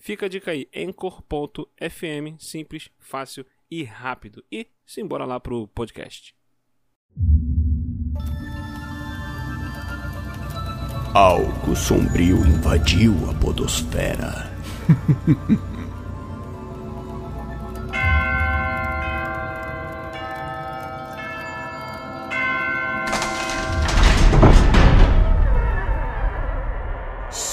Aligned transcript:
Fica 0.00 0.24
a 0.26 0.28
dica 0.30 0.50
aí, 0.50 0.66
Anchor.fm, 0.74 2.36
simples, 2.38 2.88
fácil 2.98 3.44
e 3.70 3.84
rápido. 3.84 4.42
E 4.50 4.66
simbora 4.86 5.26
lá 5.26 5.38
pro 5.38 5.68
podcast. 5.68 6.34
Algo 11.12 11.76
sombrio 11.76 12.38
invadiu 12.38 13.12
a 13.28 13.34
podosfera. 13.34 14.50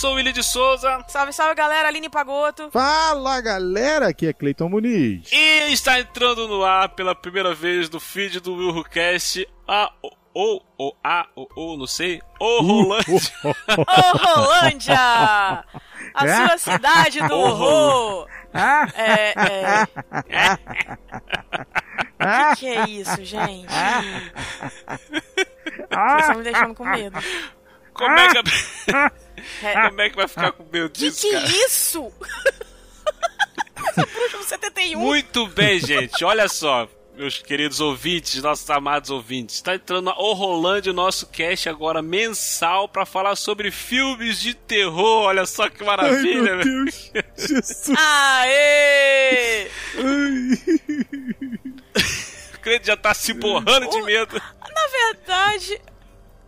Sou 0.00 0.12
o 0.12 0.14
Willi 0.14 0.32
de 0.32 0.42
Souza 0.42 1.04
Salve, 1.08 1.32
salve 1.32 1.54
galera, 1.54 1.88
Aline 1.88 2.08
Pagoto. 2.08 2.70
Fala 2.70 3.40
galera, 3.40 4.08
aqui 4.08 4.26
é 4.26 4.32
Cleiton 4.32 4.68
Muniz. 4.68 5.30
e 5.32 5.72
está 5.72 6.00
entrando 6.00 6.48
no 6.48 6.64
ar 6.64 6.88
pela 6.90 7.14
primeira 7.14 7.54
vez 7.54 7.90
no 7.90 8.00
feed 8.00 8.40
do 8.40 8.54
WilhoCast 8.54 9.46
a 9.68 9.92
ou 10.32 10.64
ou 10.78 10.96
a 11.04 11.26
ou 11.34 11.48
ou 11.56 11.76
não 11.76 11.86
sei, 11.86 12.20
o 12.40 12.62
Rolândia. 12.62 13.32
Ô, 13.76 14.16
Rolândia! 14.16 14.96
A 16.14 16.26
É? 16.26 16.46
sua 16.48 16.58
cidade 16.58 17.20
do 17.28 17.34
horror! 17.34 18.26
É, 18.94 19.34
é. 19.36 19.82
O 22.20 22.54
que, 22.54 22.60
que 22.60 22.66
é 22.68 22.88
isso, 22.88 23.24
gente? 23.24 23.66
Vocês 25.90 26.20
estão 26.20 26.36
me 26.36 26.42
deixando 26.42 26.74
com 26.74 26.84
medo. 26.84 27.18
Como 27.92 28.18
é 28.18 28.28
que 28.28 28.38
É. 29.62 29.88
como 29.88 30.00
é 30.00 30.10
que 30.10 30.16
vai 30.16 30.28
ficar 30.28 30.52
com 30.52 30.64
medo 30.64 30.90
Que 30.90 31.00
disso, 31.10 31.20
que 31.26 31.32
cara? 31.32 31.46
é 31.46 31.50
isso? 31.66 32.12
Essa 33.88 34.06
bruxa 34.12 34.38
do 34.38 34.44
71. 34.44 34.98
Muito 35.00 35.46
bem, 35.48 35.78
gente. 35.80 36.24
Olha 36.24 36.48
só, 36.48 36.88
meus 37.16 37.38
queridos 37.42 37.80
ouvintes, 37.80 38.42
nossos 38.42 38.68
amados 38.70 39.10
ouvintes. 39.10 39.56
Está 39.56 39.74
entrando 39.74 40.04
na 40.06 40.18
Orolândia 40.18 40.92
o 40.92 40.94
nosso 40.94 41.26
cast 41.26 41.68
agora 41.68 42.00
mensal 42.02 42.88
para 42.88 43.04
falar 43.04 43.36
sobre 43.36 43.70
filmes 43.70 44.40
de 44.40 44.54
terror. 44.54 45.24
Olha 45.24 45.44
só 45.46 45.68
que 45.68 45.82
Ai, 45.82 45.86
maravilha, 45.86 46.42
meu 46.42 46.58
velho. 46.58 46.84
Deus. 46.84 47.10
Jesus. 47.36 47.90
Aê! 47.96 49.68
O 52.54 52.62
crente 52.62 52.88
já 52.88 52.96
tá 52.96 53.14
se 53.14 53.32
borrando 53.32 53.88
de 53.88 54.02
medo. 54.02 54.36
Na 54.36 54.86
verdade, 55.14 55.80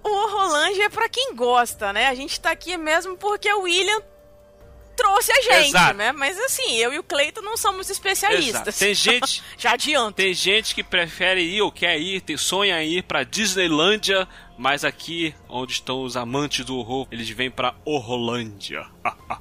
o 0.03 0.09
Horrorlândia 0.09 0.85
é 0.85 0.89
pra 0.89 1.09
quem 1.09 1.35
gosta, 1.35 1.93
né? 1.93 2.07
A 2.09 2.15
gente 2.15 2.39
tá 2.41 2.51
aqui 2.51 2.77
mesmo 2.77 3.17
porque 3.17 3.53
o 3.53 3.63
William 3.63 4.01
trouxe 4.97 5.33
a 5.33 5.41
gente, 5.43 5.69
Exato. 5.69 5.95
né? 5.95 6.13
Mas 6.13 6.39
assim, 6.39 6.77
eu 6.77 6.93
e 6.93 6.99
o 6.99 7.03
Cleiton 7.03 7.41
não 7.41 7.57
somos 7.57 7.89
Exato. 7.89 7.93
especialistas. 7.93 8.79
Tem 8.79 8.93
gente, 8.95 9.43
Já 9.57 9.73
adianto. 9.73 10.17
tem 10.17 10.35
gente 10.35 10.75
que 10.75 10.83
prefere 10.83 11.43
ir 11.43 11.63
ou 11.63 11.73
quer 11.73 11.99
ir, 11.99 12.21
tem, 12.21 12.37
sonha 12.37 12.83
ir 12.85 13.03
pra 13.03 13.25
Disneylândia, 13.25 14.29
mas 14.59 14.85
aqui, 14.85 15.35
onde 15.49 15.73
estão 15.73 16.03
os 16.03 16.17
amantes 16.17 16.65
do 16.65 16.77
horror, 16.77 17.07
eles 17.11 17.29
vêm 17.31 17.51
pra 17.51 17.75
Horrolândia. 17.85 18.87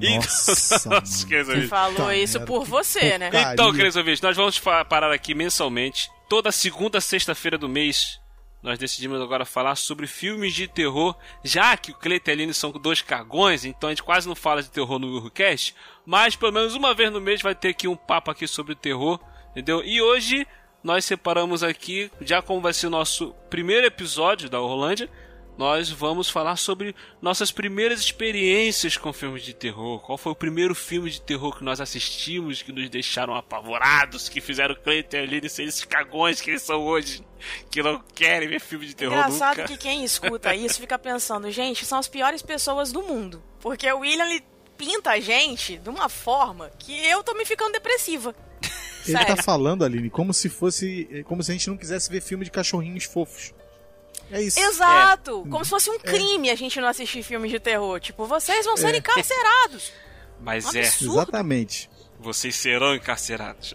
Nossa, 0.00 0.88
Nossa, 0.88 0.88
mano. 0.88 1.02
queridos. 1.28 1.68
Falou 1.68 2.12
isso 2.12 2.38
merda, 2.38 2.46
por 2.52 2.64
você, 2.64 3.18
né? 3.18 3.30
Então, 3.52 3.72
queridos 3.72 3.96
ouvintes, 3.96 4.20
nós 4.20 4.36
vamos 4.36 4.58
parar 4.58 5.12
aqui 5.12 5.34
mensalmente. 5.34 6.08
Toda 6.28 6.52
segunda 6.52 7.00
sexta-feira 7.00 7.58
do 7.58 7.68
mês, 7.68 8.20
nós 8.64 8.78
decidimos 8.78 9.20
agora 9.20 9.44
falar 9.44 9.76
sobre 9.76 10.06
filmes 10.06 10.54
de 10.54 10.66
terror. 10.66 11.14
Já 11.44 11.76
que 11.76 11.90
o 11.90 11.94
Cleiton 11.94 12.30
e 12.30 12.32
a 12.32 12.34
Aline 12.34 12.54
são 12.54 12.72
dois 12.72 13.02
cagões, 13.02 13.66
então 13.66 13.90
a 13.90 13.92
gente 13.92 14.02
quase 14.02 14.26
não 14.26 14.34
fala 14.34 14.62
de 14.62 14.70
terror 14.70 14.98
no 14.98 15.20
Willcast. 15.20 15.74
Mas 16.06 16.34
pelo 16.34 16.50
menos 16.50 16.74
uma 16.74 16.94
vez 16.94 17.12
no 17.12 17.20
mês 17.20 17.42
vai 17.42 17.54
ter 17.54 17.68
aqui 17.68 17.86
um 17.86 17.94
papo 17.94 18.30
aqui 18.30 18.48
sobre 18.48 18.74
terror, 18.74 19.20
entendeu? 19.50 19.84
E 19.84 20.00
hoje 20.00 20.46
nós 20.82 21.04
separamos 21.04 21.62
aqui, 21.62 22.10
já 22.22 22.40
como 22.40 22.62
vai 22.62 22.72
ser 22.72 22.86
o 22.86 22.90
nosso 22.90 23.34
primeiro 23.50 23.86
episódio 23.86 24.48
da 24.48 24.58
Orlândia, 24.58 25.10
nós 25.56 25.88
vamos 25.90 26.28
falar 26.28 26.56
sobre 26.56 26.94
nossas 27.22 27.52
primeiras 27.52 28.00
experiências 28.00 28.96
com 28.96 29.12
filmes 29.12 29.42
de 29.42 29.54
terror. 29.54 30.00
Qual 30.00 30.18
foi 30.18 30.32
o 30.32 30.36
primeiro 30.36 30.74
filme 30.74 31.10
de 31.10 31.20
terror 31.20 31.56
que 31.56 31.64
nós 31.64 31.80
assistimos, 31.80 32.62
que 32.62 32.72
nos 32.72 32.90
deixaram 32.90 33.34
apavorados, 33.34 34.28
que 34.28 34.40
fizeram 34.40 34.74
o 34.74 34.78
Cleiton 34.78 35.16
e 35.16 35.20
Aline 35.20 35.48
ser 35.48 35.64
esses 35.64 35.84
cagões 35.84 36.40
que 36.40 36.50
eles 36.50 36.62
são 36.62 36.82
hoje, 36.82 37.24
que 37.70 37.82
não 37.82 38.02
querem 38.14 38.48
ver 38.48 38.60
filme 38.60 38.86
de 38.86 38.96
terror 38.96 39.14
Engraçado 39.14 39.58
nunca. 39.58 39.68
que 39.68 39.76
quem 39.76 40.04
escuta 40.04 40.54
isso 40.56 40.80
fica 40.80 40.98
pensando, 40.98 41.50
gente, 41.50 41.84
são 41.84 41.98
as 41.98 42.08
piores 42.08 42.42
pessoas 42.42 42.90
do 42.90 43.02
mundo. 43.02 43.42
Porque 43.60 43.90
o 43.92 44.00
William 44.00 44.26
ele 44.26 44.42
pinta 44.76 45.10
a 45.10 45.20
gente 45.20 45.78
de 45.78 45.88
uma 45.88 46.08
forma 46.08 46.70
que 46.78 47.06
eu 47.06 47.22
tô 47.22 47.32
me 47.34 47.44
ficando 47.44 47.72
depressiva. 47.72 48.34
Ele 49.06 49.18
Sério. 49.18 49.36
tá 49.36 49.42
falando, 49.42 49.84
Aline, 49.84 50.08
como 50.08 50.32
se 50.32 50.48
fosse. 50.48 51.24
Como 51.26 51.42
se 51.42 51.50
a 51.50 51.54
gente 51.54 51.68
não 51.68 51.76
quisesse 51.76 52.10
ver 52.10 52.22
filme 52.22 52.42
de 52.44 52.50
cachorrinhos 52.50 53.04
fofos. 53.04 53.52
É 54.30 54.40
isso. 54.42 54.58
Exato! 54.58 55.46
Como 55.50 55.64
se 55.64 55.70
fosse 55.70 55.90
um 55.90 55.98
crime 55.98 56.50
a 56.50 56.54
gente 56.56 56.80
não 56.80 56.88
assistir 56.88 57.22
filmes 57.22 57.50
de 57.50 57.58
terror. 57.60 58.00
Tipo, 58.00 58.26
vocês 58.26 58.64
vão 58.64 58.76
ser 58.76 58.94
encarcerados. 58.94 59.92
Mas 60.40 60.66
Um 60.66 60.78
é. 60.78 60.80
Exatamente. 60.80 61.88
vocês 62.18 62.54
serão 62.56 62.94
encarcerados. 62.94 63.74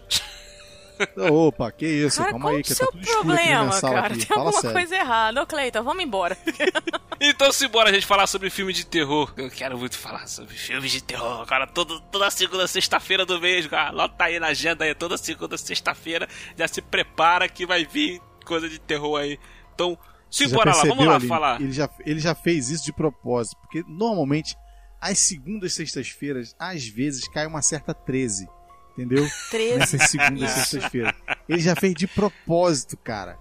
Opa, 1.30 1.72
que 1.72 1.86
isso? 1.86 2.18
Cara, 2.18 2.30
Calma 2.32 2.44
qual 2.44 2.54
aí, 2.56 2.60
o 2.60 2.64
que 2.64 2.74
seu 2.74 2.86
tá 2.86 2.92
tudo 2.92 3.02
escuro 3.02 3.32
aqui 3.32 3.48
na 3.50 3.70
problema, 3.70 3.80
cara? 3.80 4.06
aqui. 4.14 4.18
Tem 4.18 4.26
Fala 4.26 4.40
alguma 4.42 4.60
sério. 4.60 4.76
coisa 4.76 4.96
errada. 4.96 5.42
Ô, 5.42 5.46
Cleiton, 5.46 5.82
vamos 5.82 6.04
embora. 6.04 6.36
Então 7.22 7.52
simbora 7.52 7.90
a 7.90 7.92
gente 7.92 8.06
falar 8.06 8.26
sobre 8.26 8.48
filme 8.48 8.72
de 8.72 8.86
terror. 8.86 9.30
Eu 9.36 9.50
quero 9.50 9.76
muito 9.76 9.98
falar 9.98 10.26
sobre 10.26 10.54
filmes 10.54 10.90
de 10.90 11.02
terror. 11.02 11.44
Cara, 11.44 11.66
todo, 11.66 12.00
toda 12.00 12.30
segunda, 12.30 12.66
sexta-feira 12.66 13.26
do 13.26 13.38
mês, 13.38 13.66
cara. 13.66 13.90
Lota 13.90 14.24
aí 14.24 14.40
na 14.40 14.46
agenda 14.46 14.86
aí, 14.86 14.94
toda 14.94 15.18
segunda, 15.18 15.58
sexta-feira. 15.58 16.26
Já 16.56 16.66
se 16.66 16.80
prepara 16.80 17.46
que 17.46 17.66
vai 17.66 17.84
vir 17.84 18.22
coisa 18.46 18.70
de 18.70 18.78
terror 18.78 19.20
aí. 19.20 19.38
Então, 19.74 19.98
Você 20.30 20.44
já 20.44 20.48
simbora 20.50 20.74
lá, 20.76 20.82
vamos 20.84 21.06
lá 21.06 21.14
Aline? 21.16 21.28
falar. 21.28 21.60
Ele 21.60 21.72
já, 21.72 21.90
ele 22.06 22.20
já 22.20 22.34
fez 22.34 22.70
isso 22.70 22.84
de 22.84 22.92
propósito, 22.92 23.56
porque 23.60 23.82
normalmente, 23.88 24.56
às 25.00 25.18
segundas 25.18 25.72
e 25.72 25.76
sextas-feiras, 25.76 26.54
às 26.58 26.86
vezes 26.86 27.26
cai 27.28 27.46
uma 27.46 27.62
certa 27.62 27.92
13. 27.92 28.48
Entendeu? 28.92 29.26
13. 29.50 29.78
Nessas 29.78 30.10
segundas 30.10 30.50
e 30.50 30.54
sextas-feiras. 30.54 31.14
Ele 31.48 31.60
já 31.60 31.74
fez 31.74 31.94
de 31.94 32.06
propósito, 32.06 32.96
cara. 32.96 33.38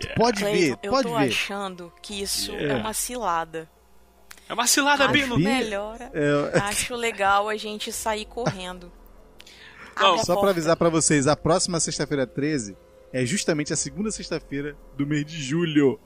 Tu 0.00 0.08
Pode 0.16 0.42
ver, 0.42 0.50
Cleiton, 0.50 0.78
eu 0.82 0.90
pode 0.90 1.08
tô 1.08 1.18
ver. 1.18 1.28
achando 1.28 1.92
que 2.00 2.22
isso 2.22 2.50
é, 2.52 2.68
É. 2.68 2.74
uma 2.76 2.94
cilada. 2.94 3.68
É 4.48 4.54
uma 4.54 4.66
cilada, 4.66 5.04
Acho 5.04 5.12
Bino. 5.12 5.36
Bi- 5.36 5.44
melhor, 5.44 5.98
É, 6.14 6.58
acho 6.64 6.94
legal 6.94 7.48
a 7.48 7.56
gente 7.56 7.92
sair 7.92 8.24
correndo. 8.24 8.90
Não, 9.98 10.16
Só 10.18 10.24
pra 10.24 10.34
porta. 10.36 10.50
avisar 10.50 10.76
pra 10.76 10.88
vocês, 10.88 11.26
a 11.26 11.36
próxima 11.36 11.78
sexta-feira 11.78 12.26
13 12.26 12.74
é 13.12 13.26
justamente 13.26 13.72
a 13.72 13.76
segunda 13.76 14.10
sexta-feira 14.10 14.76
do 14.96 15.06
mês 15.06 15.24
de 15.26 15.42
julho. 15.42 16.00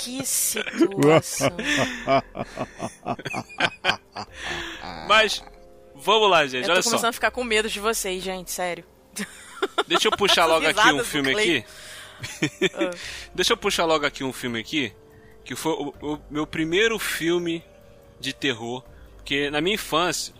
Que 0.00 0.24
situação. 0.24 1.50
Mas, 5.08 5.42
vamos 5.94 6.30
lá, 6.30 6.46
gente. 6.46 6.64
Eu 6.64 6.70
Olha 6.72 6.76
tô 6.76 6.82
só. 6.84 6.90
começando 6.90 7.10
a 7.10 7.12
ficar 7.12 7.30
com 7.30 7.44
medo 7.44 7.68
de 7.68 7.80
vocês, 7.80 8.22
gente, 8.22 8.50
sério. 8.50 8.84
Deixa 9.86 10.08
eu 10.08 10.12
puxar 10.16 10.46
logo 10.46 10.66
aqui 10.66 10.92
um 10.92 11.04
filme 11.04 11.30
aqui. 11.32 11.64
Deixa 13.34 13.52
eu 13.52 13.56
puxar 13.56 13.84
logo 13.84 14.06
aqui 14.06 14.24
um 14.24 14.32
filme 14.32 14.60
aqui. 14.60 14.92
Que 15.44 15.54
foi 15.54 15.72
o, 15.72 15.94
o 16.14 16.18
meu 16.30 16.46
primeiro 16.46 16.98
filme 16.98 17.64
de 18.20 18.32
terror. 18.32 18.82
Porque 19.16 19.50
na 19.50 19.60
minha 19.60 19.74
infância, 19.74 20.34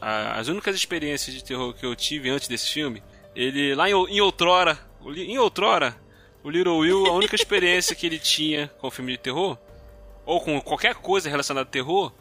a- 0.00 0.38
as 0.38 0.48
únicas 0.48 0.74
experiências 0.76 1.34
de 1.34 1.44
terror 1.44 1.74
que 1.74 1.84
eu 1.84 1.94
tive 1.94 2.30
antes 2.30 2.48
desse 2.48 2.70
filme, 2.72 3.02
ele 3.34 3.74
lá 3.74 3.88
em, 3.88 3.92
em 3.92 4.20
outrora, 4.20 4.78
o 5.00 5.12
em 5.12 5.38
outrora, 5.38 5.96
o 6.42 6.50
Little 6.50 6.78
Will, 6.78 7.06
a 7.06 7.12
única 7.12 7.34
experiência 7.34 7.94
que 7.96 8.06
ele 8.06 8.18
tinha 8.18 8.68
com 8.78 8.86
o 8.86 8.90
filme 8.90 9.12
de 9.12 9.18
terror, 9.18 9.58
ou 10.26 10.40
com 10.40 10.60
qualquer 10.60 10.94
coisa 10.94 11.28
relacionada 11.28 11.66
a 11.66 11.70
terror, 11.70 12.12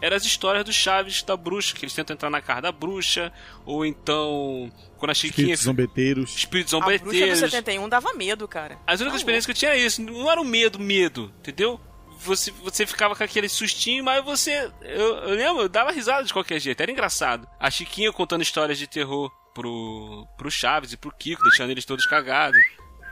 eram 0.00 0.16
as 0.16 0.24
histórias 0.24 0.64
do 0.64 0.72
Chaves 0.72 1.22
da 1.22 1.36
bruxa, 1.36 1.74
que 1.76 1.84
eles 1.84 1.94
tentam 1.94 2.14
entrar 2.14 2.28
na 2.28 2.40
casa 2.40 2.62
da 2.62 2.72
bruxa, 2.72 3.32
ou 3.64 3.86
então 3.86 4.70
quando 4.98 5.10
a 5.10 5.14
Chiquinha... 5.14 5.54
Espíritos 5.54 5.64
zombeteiros. 5.64 6.36
Espíritos 6.36 6.74
A 6.74 6.80
bruxa 6.80 6.98
do 6.98 7.04
zombeteiros. 7.04 7.38
71 7.38 7.88
dava 7.88 8.12
medo, 8.14 8.48
cara. 8.48 8.78
As 8.86 9.00
únicas 9.00 9.18
Tá 9.18 9.18
experiências 9.18 9.46
que 9.46 9.52
eu 9.52 9.56
tinha 9.56 9.70
era 9.70 9.80
isso. 9.80 10.02
Não 10.02 10.30
era 10.30 10.40
um 10.40 10.44
medo, 10.44 10.78
medo, 10.78 11.32
entendeu? 11.38 11.80
Você, 12.18 12.50
você 12.50 12.86
ficava 12.86 13.14
com 13.14 13.22
aquele 13.22 13.48
sustinho, 13.48 14.04
mas 14.04 14.24
você. 14.24 14.70
Eu, 14.80 15.16
eu 15.18 15.34
lembro, 15.34 15.62
eu 15.62 15.68
dava 15.68 15.90
risada 15.90 16.24
de 16.24 16.32
qualquer 16.32 16.60
jeito, 16.60 16.80
era 16.80 16.90
engraçado. 16.90 17.48
A 17.58 17.70
Chiquinha 17.70 18.12
contando 18.12 18.42
histórias 18.42 18.78
de 18.78 18.86
terror 18.86 19.30
pro, 19.54 20.26
pro 20.36 20.50
Chaves 20.50 20.92
e 20.92 20.96
pro 20.96 21.12
Kiko, 21.12 21.42
deixando 21.42 21.70
eles 21.70 21.84
todos 21.84 22.06
cagados. 22.06 22.58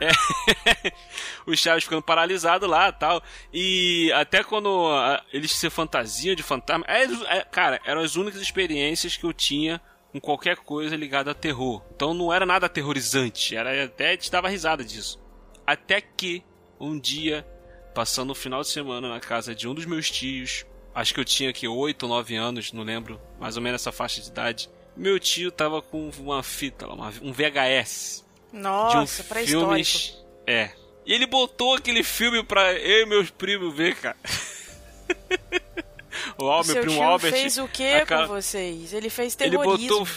É. 0.01 0.09
o 1.45 1.55
Chaves 1.55 1.83
ficando 1.83 2.01
paralisado 2.01 2.65
lá 2.65 2.91
tal. 2.91 3.21
E 3.53 4.11
até 4.13 4.43
quando 4.43 4.89
eles 5.31 5.51
se 5.51 5.69
fantasiam 5.69 6.35
de 6.35 6.41
fantasma. 6.41 6.85
É, 6.87 7.03
é, 7.37 7.43
cara, 7.43 7.79
eram 7.85 8.01
as 8.01 8.15
únicas 8.15 8.41
experiências 8.41 9.15
que 9.15 9.23
eu 9.23 9.33
tinha 9.33 9.79
com 10.11 10.19
qualquer 10.19 10.57
coisa 10.57 10.95
ligada 10.95 11.31
a 11.31 11.35
terror. 11.35 11.81
Então 11.95 12.13
não 12.13 12.33
era 12.33 12.45
nada 12.45 12.65
aterrorizante, 12.65 13.55
era 13.55 13.85
até 13.85 14.17
te 14.17 14.29
dava 14.29 14.49
risada 14.49 14.83
disso. 14.83 15.19
Até 15.65 16.01
que 16.01 16.43
um 16.79 16.99
dia, 16.99 17.47
passando 17.93 18.31
o 18.31 18.35
final 18.35 18.61
de 18.61 18.67
semana 18.67 19.07
na 19.07 19.19
casa 19.19 19.55
de 19.55 19.67
um 19.67 19.73
dos 19.73 19.85
meus 19.85 20.09
tios, 20.09 20.65
acho 20.93 21.13
que 21.13 21.19
eu 21.19 21.25
tinha 21.25 21.49
aqui 21.49 21.67
8 21.67 22.03
ou 22.03 22.09
9 22.09 22.35
anos, 22.35 22.73
não 22.73 22.83
lembro, 22.83 23.21
mais 23.39 23.55
ou 23.55 23.63
menos 23.63 23.81
essa 23.81 23.91
faixa 23.91 24.19
de 24.19 24.27
idade. 24.27 24.69
Meu 24.95 25.19
tio 25.19 25.51
tava 25.51 25.81
com 25.81 26.09
uma 26.19 26.43
fita, 26.43 26.85
lá, 26.85 27.11
um 27.21 27.31
VHS 27.31 28.25
Nossa, 28.51 29.23
um 29.23 29.25
pré-histórico. 29.25 29.99
É. 30.45 30.71
E 31.05 31.13
ele 31.13 31.25
botou 31.25 31.75
aquele 31.75 32.03
filme 32.03 32.43
pra 32.43 32.73
eu 32.73 33.03
e 33.03 33.05
meus 33.05 33.29
primos 33.31 33.73
ver, 33.75 33.95
cara. 33.95 34.17
o 36.37 36.49
Al, 36.49 36.63
meu 36.65 36.75
primo 36.75 36.91
tio 36.95 37.03
Albert. 37.03 37.31
fez 37.31 37.57
o 37.57 37.67
que 37.67 38.05
cara- 38.05 38.27
com 38.27 38.35
vocês? 38.35 38.93
Ele 38.93 39.09
fez 39.09 39.35
ele 39.39 39.57
terrorismo. 39.57 39.99
botou. 39.99 40.07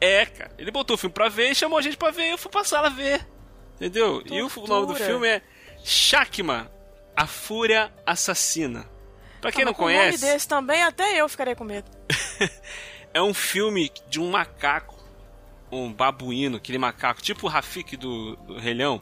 É, 0.00 0.26
cara. 0.26 0.50
Ele 0.58 0.70
botou 0.70 0.94
o 0.94 0.98
filme 0.98 1.12
pra 1.14 1.28
ver 1.28 1.50
e 1.50 1.54
chamou 1.54 1.78
a 1.78 1.82
gente 1.82 1.96
pra 1.96 2.10
ver. 2.10 2.32
Eu 2.32 2.38
fui 2.38 2.50
pra 2.50 2.64
sala 2.64 2.90
ver. 2.90 3.24
Entendeu? 3.76 4.22
E 4.26 4.42
o 4.42 4.48
nome 4.48 4.66
do 4.66 4.86
Tortura. 4.88 5.04
filme 5.04 5.28
é 5.28 5.42
Shakma, 5.84 6.70
a 7.16 7.26
Fúria 7.26 7.92
Assassina. 8.06 8.88
Pra 9.40 9.52
quem 9.52 9.62
Ah, 9.62 9.66
não 9.66 9.74
com 9.74 9.84
um 9.84 9.88
nome 9.88 9.98
conhece, 9.98 10.24
desse 10.24 10.48
também, 10.48 10.82
até 10.82 11.20
eu 11.20 11.28
ficaria 11.28 11.54
com 11.54 11.64
medo. 11.64 11.90
é 13.14 13.22
um 13.22 13.32
filme 13.32 13.90
de 14.10 14.20
um 14.20 14.30
macaco, 14.30 14.94
um 15.70 15.92
babuíno, 15.92 16.56
aquele 16.56 16.76
macaco, 16.78 17.22
tipo 17.22 17.46
o 17.46 17.48
Rafik 17.48 17.96
do, 17.96 18.36
do 18.36 18.58
Rei 18.58 18.74
Leão, 18.74 19.00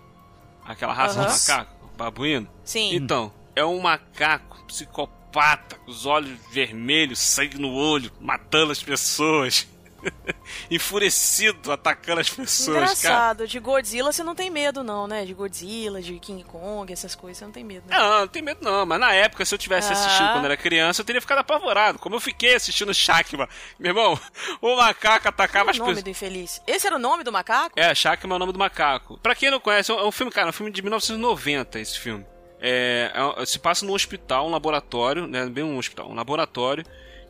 aquela 0.65 0.93
raça 0.93 1.21
Aham. 1.21 1.35
de 1.35 1.41
macaco, 1.41 1.91
babuíno. 1.97 2.49
Sim. 2.63 2.95
Então, 2.95 3.33
é 3.57 3.65
um 3.65 3.81
macaco 3.81 4.63
psicopata, 4.67 5.77
com 5.77 5.91
os 5.91 6.05
olhos 6.05 6.39
vermelhos, 6.53 7.19
sangue 7.19 7.59
no 7.59 7.73
olho, 7.73 8.13
matando 8.21 8.71
as 8.71 8.83
pessoas. 8.83 9.67
Enfurecido, 10.71 11.73
atacando 11.73 12.21
as 12.21 12.31
pessoas, 12.31 12.67
cara. 12.77 12.85
Engraçado, 12.85 13.47
de 13.47 13.59
Godzilla 13.59 14.13
você 14.13 14.23
não 14.23 14.35
tem 14.35 14.51
medo, 14.51 14.83
não, 14.83 15.07
né? 15.07 15.25
De 15.25 15.35
Godzilla, 15.35 16.01
de 16.01 16.19
King 16.19 16.45
Kong, 16.45 16.93
essas 16.93 17.15
coisas, 17.15 17.39
você 17.39 17.45
não 17.45 17.53
tem 17.53 17.65
medo. 17.65 17.89
Né? 17.89 17.97
Não, 17.97 18.21
não 18.21 18.29
tem 18.29 18.43
medo 18.43 18.59
não, 18.63 18.85
mas 18.85 19.01
na 19.01 19.13
época, 19.13 19.45
se 19.45 19.55
eu 19.55 19.59
tivesse 19.59 19.91
Ah. 19.91 19.93
assistindo 19.93 20.33
quando 20.33 20.45
era 20.45 20.57
criança, 20.57 21.01
eu 21.03 21.05
teria 21.05 21.21
ficado 21.21 21.39
apavorado. 21.39 21.99
Como 21.99 22.17
eu 22.17 22.21
fiquei 22.21 22.55
assistindo 22.55 22.93
Shakma. 22.93 23.49
Meu 23.79 23.91
irmão, 23.91 24.19
o 24.61 24.77
macaco 24.77 25.29
atacava 25.29 25.67
Qual 25.67 25.71
as 25.71 25.77
é 25.77 25.81
o 25.81 25.85
nome 25.85 25.95
pessoas. 25.97 26.05
do 26.05 26.11
infeliz? 26.11 26.63
Esse 26.67 26.87
era 26.87 26.97
o 26.97 26.99
nome 26.99 27.25
do 27.25 27.33
macaco? 27.33 27.79
É, 27.79 27.95
Shakma 27.95 28.35
é 28.35 28.37
o 28.37 28.39
nome 28.39 28.53
do 28.53 28.59
macaco. 28.59 29.19
Pra 29.19 29.35
quem 29.35 29.51
não 29.51 29.61
conhece, 29.61 29.91
é 29.91 29.95
um 29.95 30.09
é 30.09 30.13
filme, 30.13 30.33
cara, 30.33 30.49
é 30.49 30.51
um 30.51 30.53
filme 30.53 30.73
de 30.73 30.83
1990, 30.83 31.79
esse 31.81 31.99
filme. 31.99 32.25
É, 32.61 33.11
é 33.37 33.47
se 33.47 33.59
passa 33.59 33.85
num 33.85 33.93
hospital, 33.93 34.47
um 34.47 34.51
laboratório, 34.51 35.27
né? 35.27 35.47
Bem 35.47 35.65
um 35.65 35.79
hospital, 35.79 36.09
um 36.11 36.15
laboratório. 36.15 36.85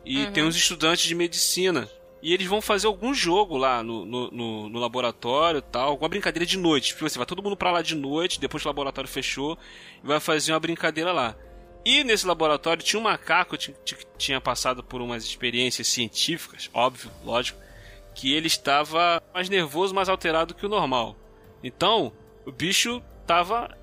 E 0.05 0.27
tem 0.27 0.43
uns 0.43 0.55
estudantes 0.55 1.05
de 1.05 1.15
medicina. 1.15 1.89
E 2.23 2.33
eles 2.33 2.47
vão 2.47 2.61
fazer 2.61 2.87
algum 2.87 3.13
jogo 3.13 3.57
lá 3.57 3.83
no, 3.83 4.05
no, 4.05 4.31
no- 4.31 4.69
no 4.69 4.79
laboratório 4.79 5.61
tal, 5.61 5.89
alguma 5.89 6.07
brincadeira 6.07 6.45
de 6.45 6.57
noite. 6.57 6.87
Tipo 6.93 7.05
assim, 7.05 7.19
vai 7.19 7.25
todo 7.25 7.43
mundo 7.43 7.57
pra 7.57 7.69
lá 7.69 7.81
de 7.81 7.95
noite, 7.95 8.39
depois 8.39 8.63
que 8.63 8.67
o 8.67 8.71
laboratório 8.71 9.09
fechou, 9.09 9.57
e 10.01 10.07
vai 10.07 10.21
fazer 10.21 10.53
uma 10.53 10.59
brincadeira 10.59 11.11
lá. 11.11 11.35
E 11.83 12.01
nesse 12.01 12.25
laboratório 12.25 12.81
tinha 12.81 12.97
um 12.97 13.03
macaco 13.03 13.57
que 13.57 13.73
tinha 14.17 14.39
passado 14.39 14.81
por 14.81 15.01
umas 15.01 15.25
experiências 15.25 15.85
científicas, 15.89 16.69
óbvio, 16.73 17.11
lógico, 17.25 17.59
que 18.15 18.31
ele 18.33 18.47
estava 18.47 19.21
mais 19.33 19.49
nervoso, 19.49 19.93
mais 19.93 20.07
alterado 20.07 20.53
que 20.55 20.65
o 20.65 20.69
normal. 20.69 21.17
Então, 21.61 22.13
o 22.45 22.53
bicho 22.53 23.03
estava 23.21 23.77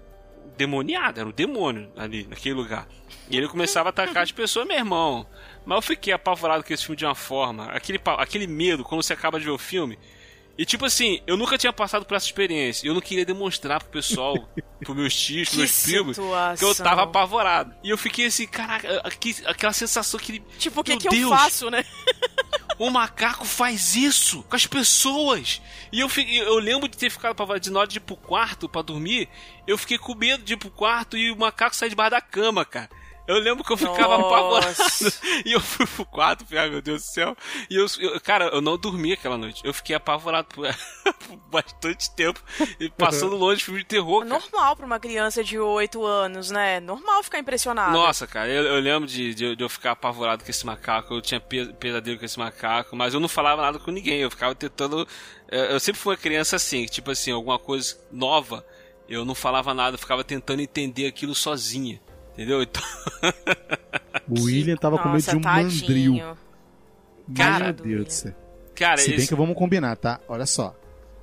demoniado, 0.57 1.21
era 1.21 1.29
o 1.29 1.33
demônio 1.33 1.93
ali, 1.97 2.27
naquele 2.27 2.55
lugar. 2.55 2.89
E 3.31 3.37
ele 3.37 3.49
começava 3.49 3.89
a 3.89 3.91
atacar 3.91 4.23
as 4.23 4.33
pessoas, 4.33 4.67
meu 4.67 4.77
irmão. 4.79 5.27
Mas 5.65 5.77
eu 5.77 5.83
fiquei 5.83 6.13
apavorado 6.13 6.65
com 6.65 6.73
esse 6.73 6.85
filme 6.85 6.97
de 6.97 7.05
uma 7.05 7.15
forma. 7.15 7.67
Aquele, 7.67 8.01
aquele 8.19 8.47
medo 8.47 8.83
quando 8.85 9.03
você 9.03 9.13
acaba 9.13 9.39
de 9.39 9.45
ver 9.45 9.51
o 9.51 9.59
filme. 9.59 9.99
E 10.59 10.65
tipo 10.67 10.85
assim, 10.85 11.23
eu 11.27 11.37
nunca 11.39 11.57
tinha 11.57 11.73
passado 11.73 12.05
por 12.05 12.15
essa 12.17 12.27
experiência. 12.27 12.85
E 12.85 12.89
eu 12.89 12.95
não 12.95 13.01
queria 13.01 13.25
demonstrar 13.25 13.81
pro 13.83 13.89
pessoal, 13.93 14.35
pros 14.81 14.97
meus 14.97 15.15
tios, 15.15 15.49
pros 15.49 15.59
meus 15.59 15.83
primos, 15.83 16.17
que 16.59 16.65
eu 16.65 16.75
tava 16.75 17.03
apavorado. 17.05 17.75
E 17.83 17.89
eu 17.91 17.97
fiquei 17.97 18.27
assim, 18.27 18.47
caraca, 18.47 19.01
aqui- 19.05 19.37
aquela 19.47 19.73
sensação 19.73 20.19
que 20.21 20.33
ele. 20.33 20.45
Tipo, 20.59 20.81
o 20.81 20.85
que, 20.85 20.97
que 20.99 21.07
eu 21.09 21.13
Deus. 21.13 21.31
faço, 21.31 21.71
né? 21.71 21.85
O 22.79 22.89
macaco 22.89 23.45
faz 23.45 23.95
isso 23.95 24.43
com 24.45 24.57
as 24.57 24.67
pessoas. 24.67 25.61
E 25.93 26.01
eu, 26.01 26.09
fi- 26.09 26.39
eu 26.39 26.59
lembro 26.59 26.89
de 26.89 26.97
ter 26.97 27.11
ficado 27.11 27.33
apavorado 27.33 27.63
de 27.63 27.77
hora 27.77 27.87
de 27.87 27.99
ir 27.99 28.01
pro 28.01 28.17
quarto 28.17 28.71
pra 28.71 28.81
dormir. 28.81 29.29
Eu 29.67 29.77
fiquei 29.77 29.99
com 29.99 30.15
medo 30.15 30.43
de 30.43 30.55
ir 30.55 30.57
pro 30.57 30.71
quarto 30.71 31.15
e 31.15 31.31
o 31.31 31.37
macaco 31.37 31.77
sair 31.77 31.91
debaixo 31.91 32.13
da 32.13 32.23
cama, 32.23 32.65
cara. 32.65 32.89
Eu 33.31 33.39
lembro 33.41 33.65
que 33.65 33.73
eu 33.73 33.77
ficava 33.77 34.19
Nossa. 34.19 34.37
apavorado. 34.37 34.77
E 35.45 35.53
eu 35.53 35.61
fui 35.61 35.87
pro 35.87 36.05
quarto, 36.05 36.45
falei, 36.45 36.65
ai 36.65 36.71
meu 36.71 36.83
Deus 36.83 37.03
do 37.03 37.07
céu. 37.07 37.37
E 37.71 37.77
eu, 37.77 37.87
eu- 37.99 38.21
cara, 38.21 38.47
eu 38.47 38.61
não 38.61 38.77
dormi 38.77 39.13
aquela 39.13 39.39
noite. 39.39 39.63
Eu 39.65 39.73
fiquei 39.73 39.95
apavorado 39.97 40.49
por, 40.49 40.67
por 41.29 41.37
bastante 41.51 42.11
tempo. 42.15 42.41
E 42.79 42.89
passando 42.91 43.37
longe 43.37 43.59
de 43.59 43.65
filme 43.65 43.81
de 43.81 43.87
terror, 43.87 44.25
cara. 44.27 44.29
Normal 44.41 44.77
pra 44.77 44.87
uma 44.87 44.99
criança 45.01 45.43
de 45.43 45.59
8 45.59 46.05
anos, 46.05 46.51
né? 46.51 46.81
Normal 46.81 47.23
ficar 47.23 47.39
impressionado. 47.39 47.93
Nossa, 47.93 48.27
cara, 48.27 48.49
eu, 48.49 48.65
eu 48.65 48.81
lembro 48.81 49.09
de, 49.09 49.35
de, 49.35 49.57
de 49.57 49.63
eu 49.65 49.69
ficar 49.69 49.93
apavorado 49.93 50.45
com 50.45 50.51
esse 50.51 50.67
macaco. 50.67 51.15
Eu 51.15 51.21
tinha 51.23 51.41
pe- 51.41 51.73
pesadelo 51.75 52.19
com 52.19 52.25
esse 52.25 52.39
macaco, 52.39 52.95
mas 52.97 53.15
eu 53.15 53.21
não 53.21 53.29
falava 53.29 53.63
nada 53.63 53.79
com 53.79 53.91
ninguém. 53.91 54.21
Eu 54.21 54.31
ficava 54.31 54.55
tentando. 54.55 55.07
eh, 55.51 55.73
Eu 55.75 55.81
sempre 55.81 56.01
fui 56.01 56.13
uma 56.15 56.19
criança 56.21 56.57
assim, 56.57 56.85
que, 56.85 56.91
tipo 56.91 57.11
assim, 57.11 57.31
alguma 57.33 57.59
coisa 57.59 57.97
nova, 58.11 58.65
eu 59.09 59.25
não 59.25 59.35
falava 59.35 59.73
nada, 59.75 59.95
eu 59.95 59.99
ficava 59.99 60.23
tentando 60.25 60.61
entender 60.61 61.07
aquilo 61.07 61.35
sozinha. 61.35 62.01
Entendeu? 62.35 62.63
Então, 62.63 62.83
O 64.29 64.45
William 64.45 64.77
tava 64.77 64.97
com 64.99 65.09
medo 65.09 65.15
Nossa, 65.15 65.31
de 65.33 65.37
um 65.37 65.41
mandril. 65.41 65.81
tadinho. 65.81 66.39
Cara, 67.37 67.65
Meu 67.67 67.73
Deus 67.75 68.05
do 68.07 68.11
céu. 68.13 68.35
cara, 68.75 68.97
Se 68.99 69.09
bem 69.09 69.19
esse- 69.19 69.29
que 69.29 69.35
vamos 69.35 69.57
combinar, 69.57 69.97
tá? 69.97 70.21
Olha 70.29 70.47
só. 70.47 70.75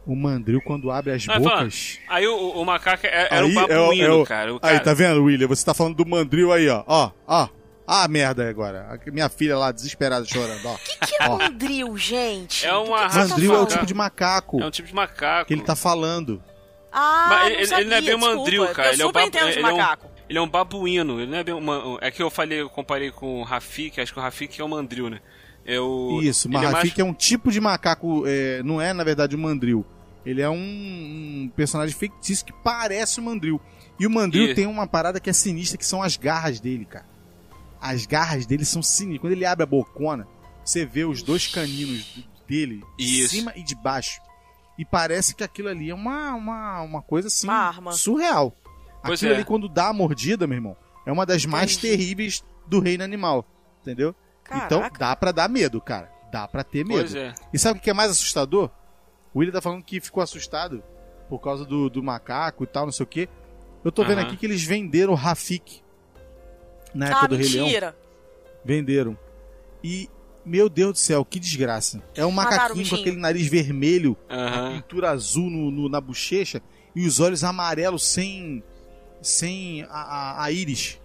O 0.05 0.15
mandril, 0.15 0.61
quando 0.61 0.89
abre 0.89 1.11
as 1.13 1.25
Mas, 1.25 1.41
bocas. 1.43 1.99
aí 2.07 2.25
o, 2.27 2.35
o 2.51 2.65
macaco 2.65 3.05
é- 3.05 3.27
era 3.29 3.41
aí 3.45 3.51
um 3.51 3.53
babuíno, 3.53 4.03
é 4.05 4.09
o- 4.09 4.19
é 4.19 4.21
o- 4.21 4.25
cara. 4.25 4.53
O 4.53 4.55
Aí, 4.61 4.73
cara- 4.73 4.79
tá 4.79 4.93
vendo, 4.93 5.21
William? 5.23 5.47
Você 5.47 5.65
tá 5.65 5.73
falando 5.73 5.95
do 5.95 6.05
mandril 6.05 6.53
aí, 6.53 6.69
ó. 6.69 6.83
Ó, 6.87 7.11
ó. 7.27 7.49
Ah, 7.85 8.07
merda 8.07 8.49
agora. 8.49 8.99
Minha 9.07 9.27
filha 9.29 9.57
lá, 9.57 9.71
desesperada, 9.71 10.25
chorando, 10.25 10.65
ó. 10.65 10.75
O 11.03 11.07
que 11.07 11.15
é 11.23 11.29
Ó. 11.29 11.37
mandril, 11.37 11.97
gente? 11.97 12.65
É 12.65 12.73
uma 12.73 12.99
que 12.99 13.07
que 13.07 13.13
você 13.13 13.19
tá 13.19 13.27
Mandril 13.29 13.53
é 13.55 13.59
o 13.61 13.65
tipo 13.65 13.85
de 13.85 13.93
macaco 13.93 14.61
É 14.61 14.65
um 14.65 14.71
tipo 14.71 14.87
de 14.87 14.93
macaco. 14.95 15.47
que 15.47 15.53
ele 15.53 15.61
tá 15.63 15.75
falando. 15.75 16.41
Ah, 16.91 17.27
Mas 17.29 17.39
não 17.39 17.45
ele- 17.47 17.55
ele 17.57 17.67
sabia, 17.67 17.85
não 17.85 17.91
é 17.97 18.01
bem 18.01 18.09
desculpa. 18.15 18.35
mandril, 18.35 18.67
cara. 18.73 18.87
Eu 18.89 18.93
Ele 18.93 19.01
é 19.01 19.05
um 19.05 19.07
super 19.07 19.19
babu- 19.19 19.27
entendo 19.27 19.51
de 19.51 19.59
ele 19.59 19.67
é 19.67 19.73
um- 19.73 19.77
macaco. 19.77 20.11
Ele 20.29 20.37
é 20.37 20.41
um 20.41 20.47
babuíno, 20.49 21.19
ele 21.21 21.31
não 21.31 21.37
é 21.37 21.43
bem 21.43 21.53
uma. 21.53 21.97
É 22.01 22.11
que 22.11 22.21
eu 22.21 22.29
falei, 22.29 22.61
eu 22.61 22.69
comparei 22.69 23.11
com 23.11 23.39
o 23.41 23.43
Rafik, 23.43 23.99
acho 24.01 24.11
que 24.13 24.19
o 24.19 24.21
Rafik 24.21 24.59
é 24.59 24.63
o 24.63 24.67
mandril, 24.69 25.09
né? 25.09 25.19
É 25.65 25.79
o, 25.79 26.21
Isso, 26.21 26.49
mas 26.49 26.61
é 26.61 26.65
mais- 26.65 26.75
Rafik 26.77 26.99
é 27.01 27.03
um 27.03 27.13
tipo 27.13 27.51
de 27.51 27.59
macaco, 27.61 28.23
é, 28.25 28.61
não 28.63 28.81
é 28.81 28.93
na 28.93 29.03
verdade 29.03 29.35
um 29.35 29.39
mandril. 29.39 29.85
Ele 30.25 30.41
é 30.41 30.49
um, 30.49 30.55
um 30.55 31.51
personagem 31.55 31.95
fictício 31.95 32.45
que 32.45 32.51
parece 32.63 33.19
um 33.19 33.23
mandril. 33.23 33.61
E 33.99 34.05
o 34.05 34.09
mandril 34.09 34.49
E- 34.49 34.53
tem 34.53 34.65
uma 34.67 34.85
parada 34.85 35.19
que 35.19 35.29
é 35.29 35.33
sinistra, 35.33 35.77
que 35.77 35.85
são 35.85 36.01
as 36.03 36.17
garras 36.17 36.59
dele, 36.59 36.83
cara. 36.85 37.05
As 37.79 38.05
garras 38.05 38.45
dele 38.45 38.65
são 38.65 38.81
sinistras. 38.83 39.21
Quando 39.21 39.33
ele 39.33 39.45
abre 39.45 39.63
a 39.63 39.67
bocona, 39.67 40.27
você 40.63 40.85
vê 40.85 41.05
os 41.05 41.21
dois 41.23 41.47
caninos 41.47 42.23
dele, 42.47 42.83
de 42.97 43.21
Isso. 43.23 43.35
cima 43.35 43.53
e 43.55 43.63
de 43.63 43.75
baixo. 43.75 44.19
E 44.77 44.83
parece 44.85 45.33
que 45.33 45.43
aquilo 45.43 45.69
ali 45.69 45.89
é 45.89 45.95
uma, 45.95 46.33
uma, 46.35 46.81
uma 46.81 47.01
coisa 47.01 47.29
assim, 47.29 47.47
Uma 47.47 47.55
arma. 47.55 47.91
surreal. 47.93 48.55
Pois 49.07 49.19
aquilo 49.19 49.31
é. 49.33 49.35
ali, 49.37 49.45
quando 49.45 49.67
dá 49.67 49.87
a 49.89 49.93
mordida, 49.93 50.45
meu 50.47 50.57
irmão, 50.57 50.77
é 51.05 51.11
uma 51.11 51.25
das 51.25 51.45
mais 51.45 51.73
Entendi. 51.77 51.97
terríveis 51.97 52.43
do 52.67 52.79
reino 52.79 53.03
animal. 53.03 53.45
Entendeu? 53.81 54.13
Então 54.45 54.79
Caraca. 54.79 54.99
dá 54.99 55.15
pra 55.15 55.31
dar 55.31 55.49
medo, 55.49 55.79
cara. 55.81 56.11
Dá 56.31 56.47
pra 56.47 56.63
ter 56.63 56.85
medo. 56.85 56.99
Pois 57.01 57.15
é. 57.15 57.33
E 57.53 57.57
sabe 57.59 57.79
o 57.79 57.81
que 57.81 57.89
é 57.89 57.93
mais 57.93 58.11
assustador? 58.11 58.69
O 59.33 59.39
William 59.39 59.53
tá 59.53 59.61
falando 59.61 59.83
que 59.83 59.99
ficou 60.01 60.21
assustado 60.21 60.83
por 61.29 61.39
causa 61.39 61.65
do, 61.65 61.89
do 61.89 62.01
macaco 62.03 62.63
e 62.63 62.67
tal, 62.67 62.85
não 62.85 62.91
sei 62.91 63.03
o 63.03 63.07
quê. 63.07 63.27
Eu 63.83 63.91
tô 63.91 64.03
vendo 64.03 64.19
aqui 64.19 64.35
que 64.37 64.45
eles 64.45 64.63
venderam 64.63 65.13
o 65.13 65.15
Rafik 65.15 65.81
na 66.93 67.07
época 67.07 67.25
Ah, 67.25 67.27
do 67.27 67.35
Rei 67.35 67.47
Leão. 67.49 67.65
mentira. 67.65 67.97
Venderam. 68.63 69.17
E 69.83 70.09
Meu 70.45 70.69
Deus 70.69 70.93
do 70.93 70.97
céu, 70.99 71.25
que 71.25 71.39
desgraça. 71.41 72.01
É 72.15 72.25
um 72.25 72.31
macaquinho 72.31 72.87
com 72.89 72.95
aquele 72.95 73.17
nariz 73.17 73.47
vermelho, 73.47 74.15
a 74.29 74.35
Aham. 74.35 74.75
pintura 74.77 75.11
azul 75.11 75.49
no, 75.49 75.69
no- 75.69 75.89
na 75.89 75.99
bochecha 75.99 76.61
e 76.95 77.05
os 77.05 77.19
olhos 77.19 77.43
amarelos 77.43 78.07
sem. 78.07 78.63
Sem 79.21 79.83
a, 79.89 80.01
a- 80.01 80.43
a 80.45 80.51
íris. 80.51 80.99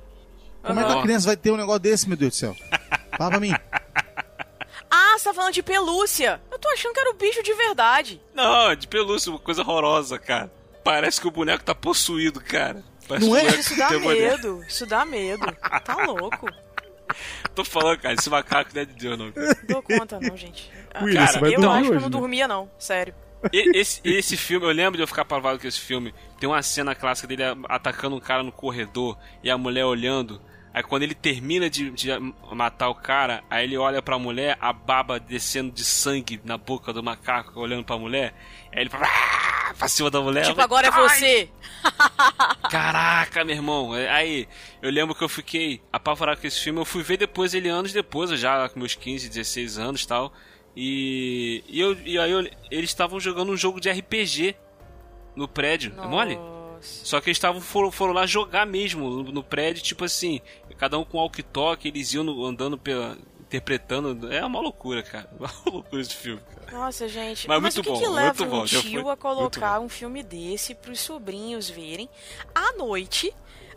Como 0.62 0.78
é 0.78 0.85
que 0.85 0.92
a 0.92 1.02
criança 1.02 1.26
vai 1.26 1.37
ter 1.37 1.50
um 1.50 1.57
negócio 1.57 1.81
desse, 1.81 2.09
meu 2.09 2.16
Deus 2.16 2.33
do 2.35 2.37
céu? 2.37 2.57
Fala 3.19 3.31
pra 3.31 3.40
mim. 3.40 3.52
Ah, 4.90 5.16
você 5.19 5.25
tá 5.25 5.35
falando 5.35 5.52
de 5.54 5.62
pelúcia. 5.62 6.40
Eu 6.50 6.59
tô 6.59 6.69
achando 6.69 6.92
que 6.92 7.00
era 7.00 7.11
o 7.11 7.14
bicho 7.14 7.42
de 7.42 7.52
verdade. 7.54 8.21
Não, 8.35 8.75
de 8.75 8.87
pelúcia, 8.87 9.31
uma 9.33 9.38
coisa 9.38 9.62
horrorosa, 9.62 10.19
cara. 10.19 10.52
Parece 10.85 11.21
que 11.21 11.26
o 11.26 11.31
boneco 11.31 11.64
tá 11.64 11.75
possuído, 11.75 12.40
cara. 12.40 12.83
Parece 13.09 13.26
Não 13.26 13.37
é? 13.37 13.40
boneco 13.42 13.61
Isso 13.61 13.76
dá 13.76 13.90
medo. 13.99 14.64
Isso 14.69 14.87
dá 14.87 15.04
medo. 15.04 15.47
Tá 15.85 15.97
louco. 16.07 16.47
Tô 17.54 17.64
falando, 17.64 17.99
cara, 17.99 18.14
esse 18.14 18.31
macaco 18.31 18.71
não 18.75 18.83
é 18.83 18.85
de 18.85 18.95
Deus, 18.95 19.19
não. 19.19 19.33
cara. 19.33 19.47
Não 19.47 19.66
dou 19.66 19.83
conta, 19.83 20.21
não, 20.21 20.37
gente. 20.37 20.71
Ah, 20.95 21.04
William, 21.04 21.26
você 21.26 21.38
vai 21.40 21.54
eu 21.54 21.71
acho 21.71 21.83
que 21.83 21.88
eu 21.88 21.95
não 21.95 22.00
né? 22.02 22.09
dormia, 22.11 22.49
não. 22.49 22.71
Sério. 22.78 23.14
E- 23.52 23.78
Esse, 23.78 24.00
esse 24.04 24.37
filme, 24.37 24.66
eu 24.66 24.70
lembro 24.70 24.96
de 24.96 25.02
eu 25.02 25.06
ficar 25.06 25.25
pavado 25.25 25.58
com 25.58 25.66
esse 25.66 25.80
filme. 25.80 26.14
Tem 26.38 26.49
uma 26.49 26.62
cena 26.62 26.94
clássica 26.94 27.26
dele 27.28 27.42
atacando 27.68 28.16
um 28.16 28.20
cara 28.20 28.42
no 28.42 28.52
corredor 28.52 29.16
e 29.42 29.50
a 29.50 29.56
mulher 29.56 29.84
olhando. 29.87 30.40
Aí 30.75 30.82
quando 30.82 31.02
ele 31.02 31.14
termina 31.14 31.68
de, 31.68 31.90
de 31.90 32.08
matar 32.50 32.88
o 32.88 32.94
cara, 32.94 33.44
aí 33.50 33.64
ele 33.64 33.76
olha 33.76 34.00
pra 34.00 34.18
mulher, 34.18 34.56
a 34.58 34.72
baba 34.72 35.20
descendo 35.20 35.70
de 35.70 35.84
sangue 35.84 36.40
na 36.44 36.56
boca 36.56 36.92
do 36.94 37.02
macaco, 37.02 37.61
olhando 37.61 37.84
pra 37.84 37.99
mulher. 37.99 38.34
Aí 38.72 38.80
ele 38.80 38.88
fala, 38.90 39.06
"Ah!" 39.06 39.75
pra 39.78 39.87
cima 39.88 40.11
da 40.11 40.20
mulher. 40.20 40.44
tipo, 40.46 40.61
agora 40.61 40.87
é 40.87 40.90
falei, 40.92 41.08
"Ai, 41.11 41.18
você. 41.18 41.50
Caraca, 42.70 43.44
meu 43.44 43.54
irmão. 43.54 43.92
Aí, 43.92 44.49
eu 44.80 44.90
lembro 44.90 45.14
que 45.14 45.22
eu 45.22 45.28
fiquei 45.28 45.82
apavorado 45.92 46.40
com 46.40 46.46
esse 46.46 46.61
filme. 46.61 46.80
Eu 46.80 46.84
fui 46.84 47.02
ver 47.02 47.16
depois 47.18 47.52
ele 47.54 47.68
anos 47.68 47.92
depois, 47.92 48.30
já 48.38 48.68
com 48.68 48.78
meus 48.78 48.94
15, 48.94 49.28
16 49.28 49.78
anos 49.78 50.02
e 50.02 50.08
tal. 50.08 50.32
E, 50.76 51.62
e, 51.69 51.81
eu, 51.81 51.93
e 52.05 52.19
aí 52.19 52.31
eu- 52.31 52.49
eles 52.71 52.91
estavam 52.91 53.21
jogando 53.21 53.52
um 53.52 53.57
jogo 53.57 53.81
de 53.81 53.91
RPG 53.91 54.55
no 55.37 55.47
prédio. 55.47 55.93
É 55.99 56.07
mole? 56.07 56.37
Nossa. 56.37 57.05
Só 57.05 57.21
que 57.21 57.29
eles 57.29 57.37
estavam 57.37 57.61
foram, 57.61 57.91
foram 57.93 58.12
lá 58.12 58.26
jogar 58.26 58.67
mesmo 58.67 59.09
no, 59.09 59.23
no 59.33 59.43
prédio, 59.45 59.83
tipo 59.83 60.05
assim, 60.05 60.41
cada 60.79 60.99
um 60.99 61.05
com 61.05 61.19
walkie-talkie, 61.19 61.88
eles 61.88 62.12
iam 62.14 62.25
no- 62.25 62.45
andando 62.45 62.76
pela. 62.79 63.17
interpretando. 63.43 64.33
É 64.33 64.45
uma 64.45 64.61
loucura, 64.61 65.02
cara. 65.02 65.29
Uma 65.38 65.52
loucura 65.67 66.00
esse 66.02 66.14
filme, 66.17 66.41
cara. 66.41 66.73
Nossa, 66.79 67.07
gente. 67.07 67.47
Mas 67.47 67.61
Mas, 67.62 67.75
muito 67.76 67.81
o 67.81 67.83
que, 67.85 67.91
bom, 68.00 68.05
que 68.05 68.09
leva 68.09 68.45
um 68.57 68.64
tio 68.64 69.11
a 69.11 69.17
colocar 69.17 69.79
um 69.79 69.88
filme 69.91 70.23
desse 70.23 70.75
pros 70.75 70.99
sobrinhos 71.00 71.69
verem 71.69 72.09
à 72.55 72.73
noite, 72.73 73.31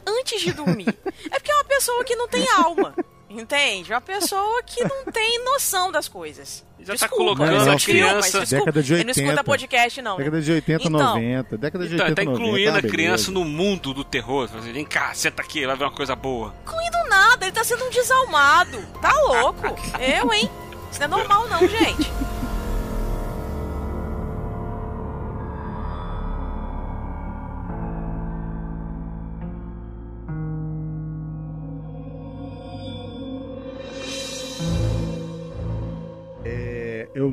antes 0.07 0.41
de 0.41 0.53
dormir? 0.53 0.87
é 1.29 1.37
porque 1.37 1.51
é 1.51 1.55
uma 1.55 1.65
pessoa 1.65 2.03
que 2.05 2.15
não 2.15 2.27
tem 2.29 2.47
alma. 2.53 2.95
Entende? 3.29 3.91
Uma 3.91 4.01
pessoa 4.01 4.61
que 4.63 4.83
não 4.83 5.05
tem 5.11 5.43
noção 5.43 5.91
das 5.91 6.07
coisas. 6.07 6.63
Já 6.79 6.87
tá 6.87 7.07
Desculpa, 7.07 7.15
colocando 7.35 7.57
mas 7.57 7.67
a 7.67 7.73
é 7.73 7.77
criança- 7.79 8.15
mas 8.15 8.31
desculpa, 8.31 8.55
Década 8.65 8.83
de 8.83 8.93
Ele 8.93 9.03
não 9.05 9.09
escuta 9.11 9.27
80. 9.29 9.43
podcast, 9.43 10.01
não. 10.01 10.17
Década 10.17 10.41
de 10.41 10.51
80, 10.51 10.87
Então, 10.87 10.91
90. 10.91 11.57
Década 11.57 11.87
de 11.87 11.95
Então, 11.95 12.05
80, 12.07 12.21
tá 12.21 12.31
90. 12.31 12.45
incluindo 12.47 12.75
ah, 12.75 12.77
a 12.77 12.81
criança 12.81 13.31
beleza. 13.31 13.31
no 13.31 13.45
mundo 13.45 13.93
do 13.93 14.03
terror. 14.03 14.47
Fazendo, 14.47 14.73
Vem 14.73 14.85
cá, 14.85 15.11
senta 15.15 15.41
aqui, 15.41 15.65
vai 15.65 15.75
ver 15.75 15.85
uma 15.85 15.91
coisa 15.91 16.15
boa. 16.15 16.53
Incluindo 16.63 16.97
nada, 17.09 17.45
ele 17.45 17.51
tá 17.53 17.63
sendo 17.63 17.83
um 17.85 17.89
desalmado. 17.89 18.77
Tá 19.01 19.11
louco? 19.21 19.61
Eu, 19.99 20.31
hein? 20.31 20.49
Isso 20.91 20.99
não 20.99 21.05
é 21.05 21.07
normal, 21.07 21.47
não, 21.47 21.67
gente. 21.67 22.07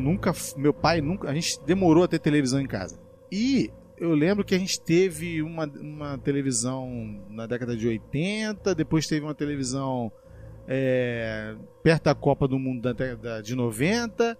Nunca. 0.02 0.32
Meu 0.56 0.75
pai 0.75 1.00
nunca. 1.00 1.30
A 1.30 1.35
gente 1.35 1.59
demorou 1.64 2.04
a 2.04 2.09
ter 2.09 2.18
televisão 2.18 2.61
em 2.61 2.66
casa. 2.66 2.99
E 3.30 3.71
eu 3.97 4.12
lembro 4.14 4.44
que 4.44 4.54
a 4.54 4.59
gente 4.59 4.80
teve 4.80 5.40
uma, 5.42 5.64
uma 5.64 6.18
televisão 6.18 6.90
na 7.30 7.47
década 7.47 7.76
de 7.76 7.87
80, 7.87 8.75
depois 8.75 9.06
teve 9.06 9.25
uma 9.25 9.35
televisão 9.35 10.11
é, 10.66 11.54
perto 11.82 12.04
da 12.04 12.14
Copa 12.14 12.47
do 12.49 12.59
Mundo 12.59 12.82
da 12.82 12.92
década 12.92 13.42
de 13.42 13.54
90 13.54 14.37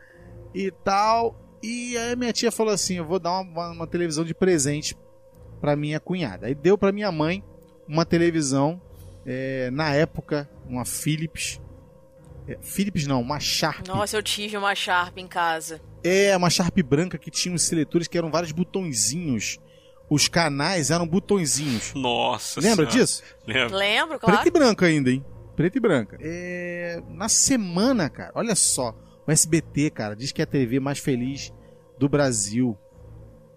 e 0.55 0.71
tal. 0.71 1.39
E 1.63 1.97
aí 1.97 2.17
minha 2.17 2.33
tia 2.33 2.51
falou 2.51 2.73
assim: 2.75 2.97
eu 2.97 3.05
vou 3.07 3.19
dar 3.21 3.41
uma, 3.41 3.71
uma- 3.71 3.87
televisão 3.87 4.25
de 4.25 4.35
presente 4.35 4.97
pra 5.61 5.77
minha 5.77 6.01
cunhada. 6.01 6.49
Aí 6.49 6.55
deu 6.55 6.77
pra 6.77 6.91
minha 6.91 7.13
mãe 7.13 7.43
uma 7.87 8.05
televisão, 8.05 8.81
é, 9.25 9.71
na 9.71 9.95
época, 9.95 10.51
uma 10.69 10.85
Philips. 10.85 11.61
É, 12.47 12.59
Philips 12.61 13.07
não, 13.07 13.21
uma 13.21 13.39
Sharp. 13.39 13.87
Nossa, 13.87 14.17
eu 14.17 14.23
tive 14.23 14.57
uma 14.57 14.75
Sharp 14.75 15.17
em 15.19 15.27
casa. 15.29 15.81
É, 16.03 16.37
uma 16.37 16.51
Sharp 16.51 16.77
branca 16.83 17.17
que 17.19 17.31
tinha 17.31 17.55
uns 17.55 17.63
seletores 17.63 18.09
que 18.09 18.19
eram 18.19 18.31
vários 18.31 18.53
botõezinhos. 18.53 19.59
Os 20.11 20.29
canais 20.29 20.91
eram 20.91 21.07
botõezinhos. 21.07 21.95
Nossa 21.95 22.61
Lembra 22.61 22.91
Senhora. 22.91 23.07
disso? 23.07 23.23
Lembra? 23.47 23.77
Lembro, 23.77 24.19
Preto 24.19 24.31
claro. 24.33 24.49
e 24.49 24.51
branco 24.51 24.85
ainda, 24.85 25.11
hein? 25.11 25.25
Preto 25.57 25.77
e 25.77 25.81
branca. 25.81 26.19
É, 26.21 27.01
na 27.09 27.29
semana, 27.29 28.11
cara, 28.11 28.33
olha 28.35 28.55
só. 28.55 28.95
O 29.27 29.31
SBT, 29.31 29.91
cara, 29.91 30.17
diz 30.17 30.33
que 30.33 30.43
é 30.43 30.45
a 30.45 30.47
TV 30.47 30.81
mais 30.81 30.99
feliz 30.99 31.53
do 31.99 32.09
Brasil. 32.09 32.77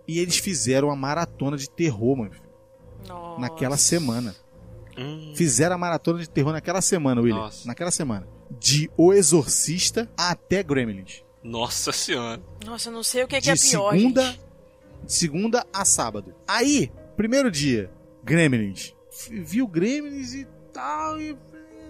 E 0.07 0.19
eles 0.19 0.37
fizeram 0.37 0.89
uma 0.89 0.95
maratona 0.95 1.57
de 1.57 1.67
terror, 1.69 2.15
mano. 2.15 2.31
Nossa. 3.07 3.41
Naquela 3.41 3.75
semana. 3.77 4.35
Hum, 4.97 5.33
Fizeram 5.35 5.75
a 5.75 5.77
maratona 5.79 6.19
de 6.19 6.29
terror 6.29 6.53
naquela 6.53 6.81
semana, 6.81 7.19
William. 7.21 7.37
Nossa. 7.37 7.67
Naquela 7.67 7.91
semana. 7.91 8.27
De 8.51 8.89
O 8.97 9.13
Exorcista 9.13 10.09
até 10.17 10.61
Gremlins. 10.63 11.23
Nossa 11.43 11.91
senhora. 11.91 12.41
Nossa, 12.65 12.89
eu 12.89 12.93
não 12.93 13.03
sei 13.03 13.23
o 13.23 13.27
que, 13.27 13.35
que 13.35 13.41
de 13.41 13.49
é 13.51 13.55
pior, 13.55 13.91
segunda, 13.93 14.23
gente. 14.23 14.39
de 15.03 15.13
segunda 15.13 15.65
a 15.73 15.85
sábado. 15.85 16.33
Aí, 16.47 16.91
primeiro 17.15 17.51
dia, 17.51 17.91
Gremlins. 18.23 18.93
F- 19.11 19.39
Viu 19.41 19.67
Gremlins 19.67 20.33
e 20.33 20.47
tal, 20.73 21.21
e 21.21 21.37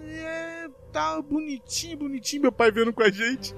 é, 0.08 0.68
tal, 0.92 1.22
bonitinho, 1.22 1.96
bonitinho, 1.96 2.42
meu 2.42 2.52
pai 2.52 2.70
vendo 2.70 2.92
com 2.92 3.02
a 3.02 3.10
gente. 3.10 3.54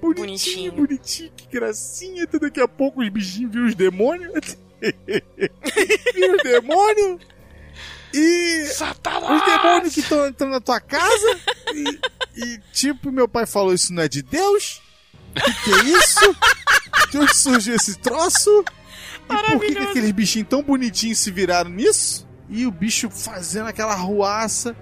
Bonitinho, 0.00 0.72
Bonitinho. 0.72 0.72
bonitinho, 0.72 1.32
que 1.36 1.46
gracinha. 1.48 2.24
Até 2.24 2.38
daqui 2.38 2.60
a 2.60 2.68
pouco 2.68 3.00
os 3.02 3.08
bichinhos 3.08 3.50
viram 3.52 3.66
os 3.66 3.74
demônios. 3.74 4.56
viram 6.14 6.36
os 6.36 6.42
demônios. 6.42 7.26
E 8.14 8.64
Satanás! 8.66 9.40
os 9.42 9.46
demônios 9.46 9.94
que 9.94 10.00
estão 10.00 10.26
entrando 10.26 10.50
na 10.52 10.60
tua 10.60 10.80
casa. 10.80 11.40
E, 11.74 11.84
e, 12.38 12.60
tipo, 12.72 13.10
meu 13.10 13.26
pai 13.26 13.46
falou: 13.46 13.74
Isso 13.74 13.92
não 13.92 14.02
é 14.02 14.08
de 14.08 14.22
Deus? 14.22 14.80
O 15.36 15.40
que, 15.40 15.64
que 15.64 15.70
é 15.72 15.84
isso? 15.98 16.36
De 17.10 17.18
onde 17.18 17.34
surgiu 17.34 17.74
esse 17.74 17.98
troço? 17.98 18.64
E 19.30 19.52
por 19.52 19.60
que, 19.60 19.74
que 19.74 19.78
aqueles 19.78 20.12
bichinhos 20.12 20.48
tão 20.48 20.62
bonitinhos 20.62 21.18
se 21.18 21.30
viraram 21.30 21.70
nisso? 21.70 22.26
E 22.48 22.66
o 22.66 22.70
bicho 22.70 23.10
fazendo 23.10 23.66
aquela 23.66 23.94
ruaça 23.94 24.74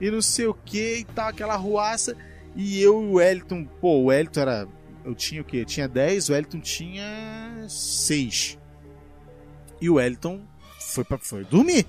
e 0.00 0.10
não 0.10 0.20
sei 0.22 0.46
o 0.46 0.54
que 0.54 0.98
e 0.98 1.04
tal, 1.04 1.28
aquela 1.28 1.54
ruaça. 1.54 2.16
E 2.56 2.80
eu 2.80 3.02
e 3.02 3.06
o 3.06 3.12
Wellington, 3.14 3.64
pô, 3.80 3.98
o 3.98 4.04
Wellington 4.06 4.40
era. 4.40 4.68
Eu 5.04 5.14
tinha 5.14 5.42
o 5.42 5.44
quê? 5.44 5.58
Eu 5.58 5.64
tinha 5.64 5.88
10, 5.88 6.28
o 6.28 6.32
Wellington 6.32 6.60
tinha 6.60 7.66
6. 7.68 8.58
E 9.80 9.90
o 9.90 9.94
Wellington 9.94 10.40
foi, 10.78 11.04
pra, 11.04 11.18
foi 11.18 11.44
dormir, 11.44 11.86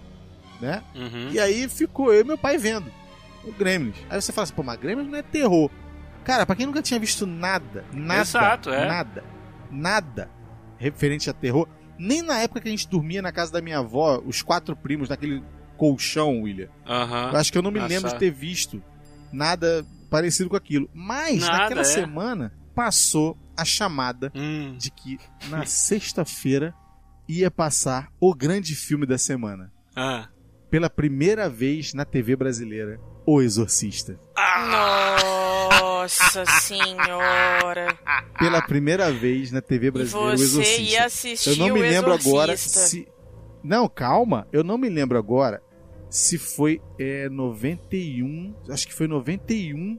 né? 0.59 0.83
Uhum. 0.95 1.29
E 1.31 1.39
aí 1.39 1.69
ficou 1.69 2.13
eu 2.13 2.21
e 2.21 2.23
meu 2.23 2.37
pai 2.37 2.57
vendo 2.57 2.91
o 3.45 3.51
Gremlins. 3.51 3.95
Aí 4.09 4.21
você 4.21 4.31
fala 4.31 4.43
assim, 4.43 4.53
pô, 4.53 4.63
mas 4.63 4.79
Gremlins 4.79 5.09
não 5.09 5.17
é 5.17 5.21
terror. 5.23 5.69
Cara, 6.23 6.45
pra 6.45 6.55
quem 6.55 6.65
nunca 6.65 6.81
tinha 6.81 6.99
visto 6.99 7.25
nada, 7.27 7.83
nada, 7.93 8.21
Exato, 8.21 8.69
é. 8.69 8.87
nada, 8.87 9.23
nada 9.69 10.29
referente 10.77 11.29
a 11.29 11.33
terror, 11.33 11.67
nem 11.97 12.21
na 12.21 12.39
época 12.39 12.61
que 12.61 12.67
a 12.67 12.71
gente 12.71 12.87
dormia 12.89 13.21
na 13.21 13.31
casa 13.31 13.51
da 13.51 13.61
minha 13.61 13.79
avó, 13.79 14.21
os 14.25 14.41
quatro 14.41 14.75
primos 14.75 15.09
naquele 15.09 15.43
colchão, 15.77 16.41
William. 16.41 16.69
Aham. 16.87 17.31
Eu 17.31 17.37
acho 17.37 17.51
que 17.51 17.57
eu 17.57 17.61
não 17.61 17.71
me 17.71 17.79
Ah, 17.79 17.85
lembro 17.87 18.09
de 18.09 18.17
ter 18.17 18.31
visto 18.31 18.81
nada 19.31 19.85
parecido 20.09 20.49
com 20.49 20.55
aquilo. 20.55 20.89
Mas 20.93 21.41
Nada, 21.41 21.57
naquela 21.59 21.81
é. 21.81 21.85
semana 21.85 22.53
passou 22.75 23.37
a 23.57 23.63
chamada 23.65 24.31
Hum. 24.35 24.75
de 24.77 24.91
que 24.91 25.17
na 25.49 25.65
sexta-feira 25.65 26.73
ia 27.27 27.49
passar 27.51 28.09
o 28.19 28.33
grande 28.33 28.75
filme 28.75 29.05
da 29.05 29.17
semana 29.17 29.71
Ah. 29.95 30.27
pela 30.69 30.89
primeira 30.89 31.49
vez 31.49 31.93
na 31.93 32.03
TV 32.05 32.35
brasileira, 32.35 32.99
O 33.25 33.41
Exorcista. 33.41 34.19
Nossa 35.79 36.45
senhora. 36.61 37.97
Pela 38.37 38.61
primeira 38.61 39.11
vez 39.11 39.51
na 39.51 39.61
TV 39.61 39.87
E 39.87 39.91
brasileira, 39.91 40.33
O 40.33 40.37
você 40.37 40.43
Exorcista. 40.43 40.81
ia 40.81 41.05
assistir 41.05 41.49
Eu 41.51 41.55
não 41.57 41.65
me 41.73 41.79
o 41.79 41.83
lembro 41.83 42.11
Exorcista. 42.13 42.29
agora 42.29 42.57
se. 42.57 43.07
Não, 43.63 43.87
calma, 43.87 44.47
eu 44.51 44.63
não 44.63 44.77
me 44.77 44.89
lembro 44.89 45.17
agora 45.17 45.61
se 46.09 46.37
foi 46.37 46.81
é, 46.99 47.29
91, 47.29 48.53
acho 48.69 48.85
que 48.85 48.93
foi 48.93 49.07
91 49.07 49.97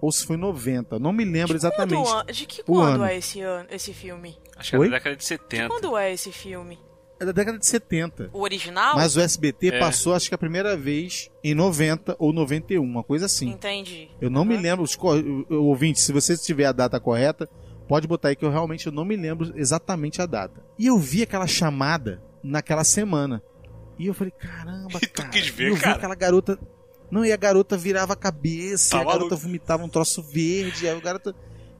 ou 0.00 0.10
se 0.10 0.26
foi 0.26 0.36
90, 0.36 0.98
não 0.98 1.12
me 1.12 1.24
lembro 1.24 1.48
De 1.48 1.56
exatamente. 1.56 2.08
an- 2.10 2.24
de 2.26 2.46
que 2.46 2.62
o 2.62 2.64
quando 2.64 2.94
ano. 2.96 3.04
é 3.04 3.16
esse 3.18 3.40
ano, 3.42 3.68
esse 3.70 3.92
filme? 3.92 4.36
Acho 4.56 4.70
que 4.70 4.76
é 4.76 4.78
da 4.80 4.88
década 4.88 5.14
de 5.16 5.24
70. 5.24 5.68
Quando 5.68 5.96
é 5.96 6.12
esse 6.12 6.32
filme? 6.32 6.78
É 7.18 7.24
da 7.24 7.32
década 7.32 7.58
de 7.58 7.66
70. 7.66 8.30
O 8.32 8.42
original? 8.42 8.94
Mas 8.96 9.16
o 9.16 9.20
SBT 9.20 9.68
É. 9.68 9.78
passou, 9.78 10.14
acho 10.14 10.28
que 10.28 10.34
a 10.34 10.38
primeira 10.38 10.76
vez 10.76 11.30
em 11.42 11.54
90 11.54 12.14
ou 12.18 12.32
91, 12.32 12.82
uma 12.82 13.02
coisa 13.02 13.26
assim. 13.26 13.48
Entendi. 13.50 14.08
Eu 14.20 14.28
não 14.30 14.44
me 14.44 14.54
Aham. 14.54 14.62
lembro, 14.62 14.84
os 14.84 14.94
co- 14.94 15.14
o- 15.16 15.46
o 15.48 15.64
ouvinte, 15.66 16.00
se 16.00 16.12
você 16.12 16.36
tiver 16.36 16.66
a 16.66 16.72
data 16.72 17.00
correta, 17.00 17.48
pode 17.88 18.06
botar 18.06 18.28
aí 18.28 18.36
que 18.36 18.44
eu 18.44 18.50
realmente 18.50 18.86
eu 18.86 18.92
não 18.92 19.04
me 19.04 19.16
lembro 19.16 19.52
exatamente 19.56 20.20
a 20.20 20.26
data. 20.26 20.60
E 20.78 20.86
eu 20.86 20.98
vi 20.98 21.22
aquela 21.22 21.46
chamada 21.46 22.22
naquela 22.42 22.84
semana. 22.84 23.42
E 23.98 24.06
eu 24.08 24.14
falei, 24.14 24.32
caramba, 24.32 24.98
E 25.02 25.06
tu 25.08 25.12
cara. 25.22 25.28
quis 25.30 25.46
ver, 25.48 25.70
eu 25.70 25.74
vi 25.76 25.80
cara? 25.82 25.96
aquela 25.96 26.14
garota. 26.14 26.58
Não, 27.10 27.24
e 27.24 27.32
a 27.32 27.36
garota 27.36 27.76
virava 27.78 28.12
a 28.12 28.16
cabeça, 28.16 28.90
Tá 28.90 28.98
e 28.98 29.00
a 29.00 29.04
garota 29.04 29.24
maluco. 29.26 29.36
vomitava 29.42 29.84
um 29.84 29.88
troço 29.88 30.22
verde, 30.22 30.86
aí 30.88 30.94
o 30.96 31.00
garota. 31.00 31.34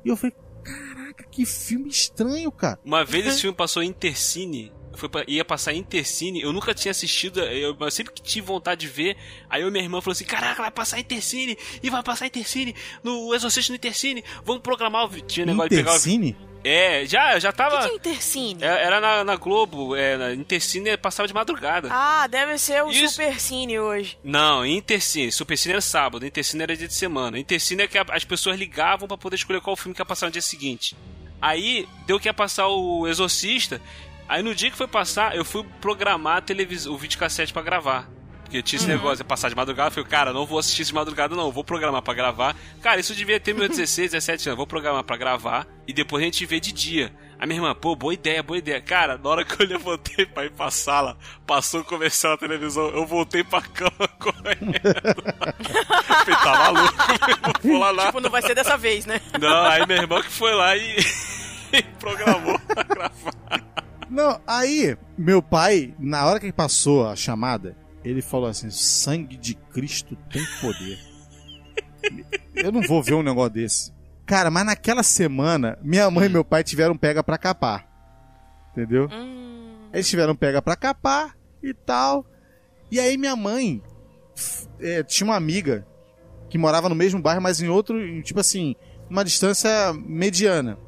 E 0.04 0.08
eu 0.08 0.16
falei, 0.16 0.34
caraca, 0.62 1.24
que 1.30 1.44
filme 1.44 1.88
estranho, 1.88 2.50
cara. 2.52 2.78
Uma 2.84 3.04
vez 3.04 3.26
esse 3.26 3.40
filme 3.42 3.56
passou 3.56 3.82
em 3.82 3.88
Intercine. 3.88 4.72
Foi 4.96 5.08
pra- 5.08 5.24
ia 5.28 5.44
passar 5.44 5.72
em 5.72 5.78
Intercine. 5.78 6.40
Eu 6.42 6.52
nunca 6.52 6.74
tinha 6.74 6.90
assistido. 6.90 7.40
Eu, 7.40 7.76
eu 7.78 7.90
sempre 7.90 8.12
que 8.12 8.22
tive 8.22 8.46
vontade 8.46 8.80
de 8.82 8.88
ver. 8.88 9.16
Aí 9.50 9.62
eu 9.62 9.70
minha 9.70 9.84
irmã 9.84 10.00
falou 10.00 10.12
assim: 10.12 10.24
Caraca, 10.24 10.62
vai 10.62 10.70
passar 10.70 10.98
em 10.98 11.00
Intercine. 11.02 11.56
E 11.82 11.90
vai 11.90 12.02
passar 12.02 12.24
em 12.24 12.28
Intercine. 12.28 12.74
No 13.02 13.34
Exorcista 13.34 13.72
no 13.72 13.76
Intercine. 13.76 14.24
Vamos 14.44 14.62
programar 14.62 15.04
o. 15.04 15.08
vi-" 15.08 15.20
Tinha 15.22 15.46
negócio 15.46 15.70
de 15.70 15.76
pegar 15.76 15.92
o. 15.92 15.94
Intercine? 15.94 16.36
É, 16.68 17.06
já, 17.06 17.38
já 17.38 17.50
O 17.50 17.52
que, 17.52 17.58
tava. 17.58 17.78
que 17.88 17.92
é 17.92 17.94
Intercine? 17.94 18.64
É, 18.64 18.66
Era 18.66 19.00
na, 19.00 19.22
na 19.22 19.36
Globo. 19.36 19.94
É, 19.94 20.16
na 20.16 20.34
Intercine 20.34 20.96
passava 20.96 21.28
de 21.28 21.32
madrugada. 21.34 21.88
Ah, 21.92 22.26
deve 22.26 22.58
ser 22.58 22.82
o 22.82 22.90
Isso. 22.90 23.10
Supercine 23.14 23.78
hoje. 23.78 24.18
Não, 24.24 24.66
Intercine. 24.66 25.30
Supercine 25.30 25.74
era 25.74 25.80
sábado, 25.80 26.26
Intercine 26.26 26.64
era 26.64 26.76
dia 26.76 26.88
de 26.88 26.94
semana. 26.94 27.38
Intercine 27.38 27.82
é 27.84 27.86
que 27.86 27.96
a- 27.96 28.04
as 28.10 28.24
pessoas 28.24 28.58
ligavam 28.58 29.06
pra 29.06 29.16
poder 29.16 29.36
escolher 29.36 29.60
qual 29.60 29.76
filme 29.76 29.94
que 29.94 30.00
ia 30.00 30.04
passar 30.06 30.26
no 30.26 30.32
dia 30.32 30.42
seguinte. 30.42 30.96
Aí 31.40 31.86
deu 32.06 32.18
que 32.18 32.26
ia 32.28 32.34
passar 32.34 32.66
o 32.66 33.06
Exorcista. 33.06 33.80
Aí 34.28 34.42
no 34.42 34.54
dia 34.54 34.70
que 34.70 34.76
foi 34.76 34.88
passar, 34.88 35.36
eu 35.36 35.44
fui 35.44 35.64
programar 35.80 36.38
a 36.38 36.40
televisão, 36.40 36.92
o 36.92 36.98
videocassete 36.98 37.52
pra 37.52 37.62
gravar. 37.62 38.08
Porque 38.42 38.62
tinha 38.62 38.78
esse 38.78 38.86
negócio 38.86 39.18
de 39.18 39.24
passar 39.24 39.48
de 39.48 39.56
madrugada. 39.56 39.88
Eu 39.88 39.92
falei, 39.92 40.08
cara, 40.08 40.32
não 40.32 40.46
vou 40.46 40.58
assistir 40.60 40.82
isso 40.82 40.92
de 40.92 40.94
madrugada, 40.94 41.34
não. 41.34 41.50
Vou 41.50 41.64
programar 41.64 42.00
pra 42.00 42.14
gravar. 42.14 42.54
Cara, 42.80 43.00
isso 43.00 43.12
devia 43.12 43.40
ter 43.40 43.52
meus 43.52 43.70
16, 43.76 44.12
17 44.12 44.48
anos. 44.50 44.56
Vou 44.56 44.66
programar 44.68 45.02
pra 45.02 45.16
gravar 45.16 45.66
e 45.86 45.92
depois 45.92 46.22
a 46.22 46.26
gente 46.26 46.46
vê 46.46 46.60
de 46.60 46.70
dia. 46.70 47.12
A 47.40 47.44
minha 47.46 47.58
irmã, 47.58 47.74
pô, 47.74 47.96
boa 47.96 48.14
ideia, 48.14 48.44
boa 48.44 48.56
ideia. 48.56 48.80
Cara, 48.80 49.18
na 49.18 49.28
hora 49.28 49.44
que 49.44 49.60
eu 49.60 49.66
levantei 49.68 50.24
pra 50.26 50.44
ir 50.44 50.52
pra 50.52 50.70
sala, 50.70 51.18
passou 51.44 51.80
o 51.80 51.84
comercial 51.84 52.32
na 52.34 52.38
televisão, 52.38 52.88
eu 52.90 53.04
voltei 53.04 53.42
pra 53.42 53.60
cama 53.62 54.06
correndo. 54.20 54.72
Falei, 56.06 56.36
tá 56.44 56.58
maluco, 56.58 56.94
não 57.64 57.72
vou 57.72 57.80
lá 57.80 57.92
nada. 57.92 58.06
Tipo, 58.08 58.20
não 58.20 58.30
vai 58.30 58.42
ser 58.42 58.54
dessa 58.54 58.76
vez, 58.76 59.04
né? 59.06 59.20
Não, 59.40 59.64
aí 59.64 59.84
meu 59.86 59.96
irmão 59.96 60.22
que 60.22 60.30
foi 60.30 60.54
lá 60.54 60.76
e, 60.76 60.96
e 61.72 61.82
programou 61.98 62.58
pra 62.60 62.82
gravar. 62.84 63.62
Não, 64.08 64.40
aí, 64.46 64.96
meu 65.18 65.42
pai, 65.42 65.94
na 65.98 66.24
hora 66.26 66.38
que 66.40 66.52
passou 66.52 67.08
a 67.08 67.16
chamada, 67.16 67.76
ele 68.04 68.22
falou 68.22 68.48
assim: 68.48 68.70
sangue 68.70 69.36
de 69.36 69.54
Cristo 69.54 70.16
tem 70.30 70.42
poder. 70.60 70.98
Eu 72.54 72.70
não 72.72 72.82
vou 72.82 73.02
ver 73.02 73.14
um 73.14 73.22
negócio 73.22 73.50
desse. 73.52 73.92
Cara, 74.24 74.50
mas 74.50 74.64
naquela 74.66 75.02
semana, 75.02 75.78
minha 75.82 76.10
mãe 76.10 76.26
e 76.26 76.28
meu 76.28 76.44
pai 76.44 76.64
tiveram 76.64 76.96
pega 76.96 77.22
pra 77.22 77.38
capar. 77.38 77.86
Entendeu? 78.72 79.08
Hum, 79.12 79.88
Eles 79.92 80.08
tiveram 80.08 80.34
pega 80.34 80.60
pra 80.62 80.76
capar 80.76 81.36
e 81.62 81.72
tal. 81.74 82.24
E 82.90 82.98
aí 83.00 83.16
minha 83.16 83.34
mãe 83.36 83.82
é, 84.80 85.02
tinha 85.02 85.26
uma 85.26 85.36
amiga 85.36 85.86
que 86.48 86.58
morava 86.58 86.88
no 86.88 86.94
mesmo 86.94 87.20
bairro, 87.20 87.40
mas 87.42 87.60
em 87.60 87.68
outro, 87.68 88.22
tipo 88.22 88.38
assim, 88.40 88.74
uma 89.10 89.24
distância 89.24 89.92
mediana. 89.94 90.78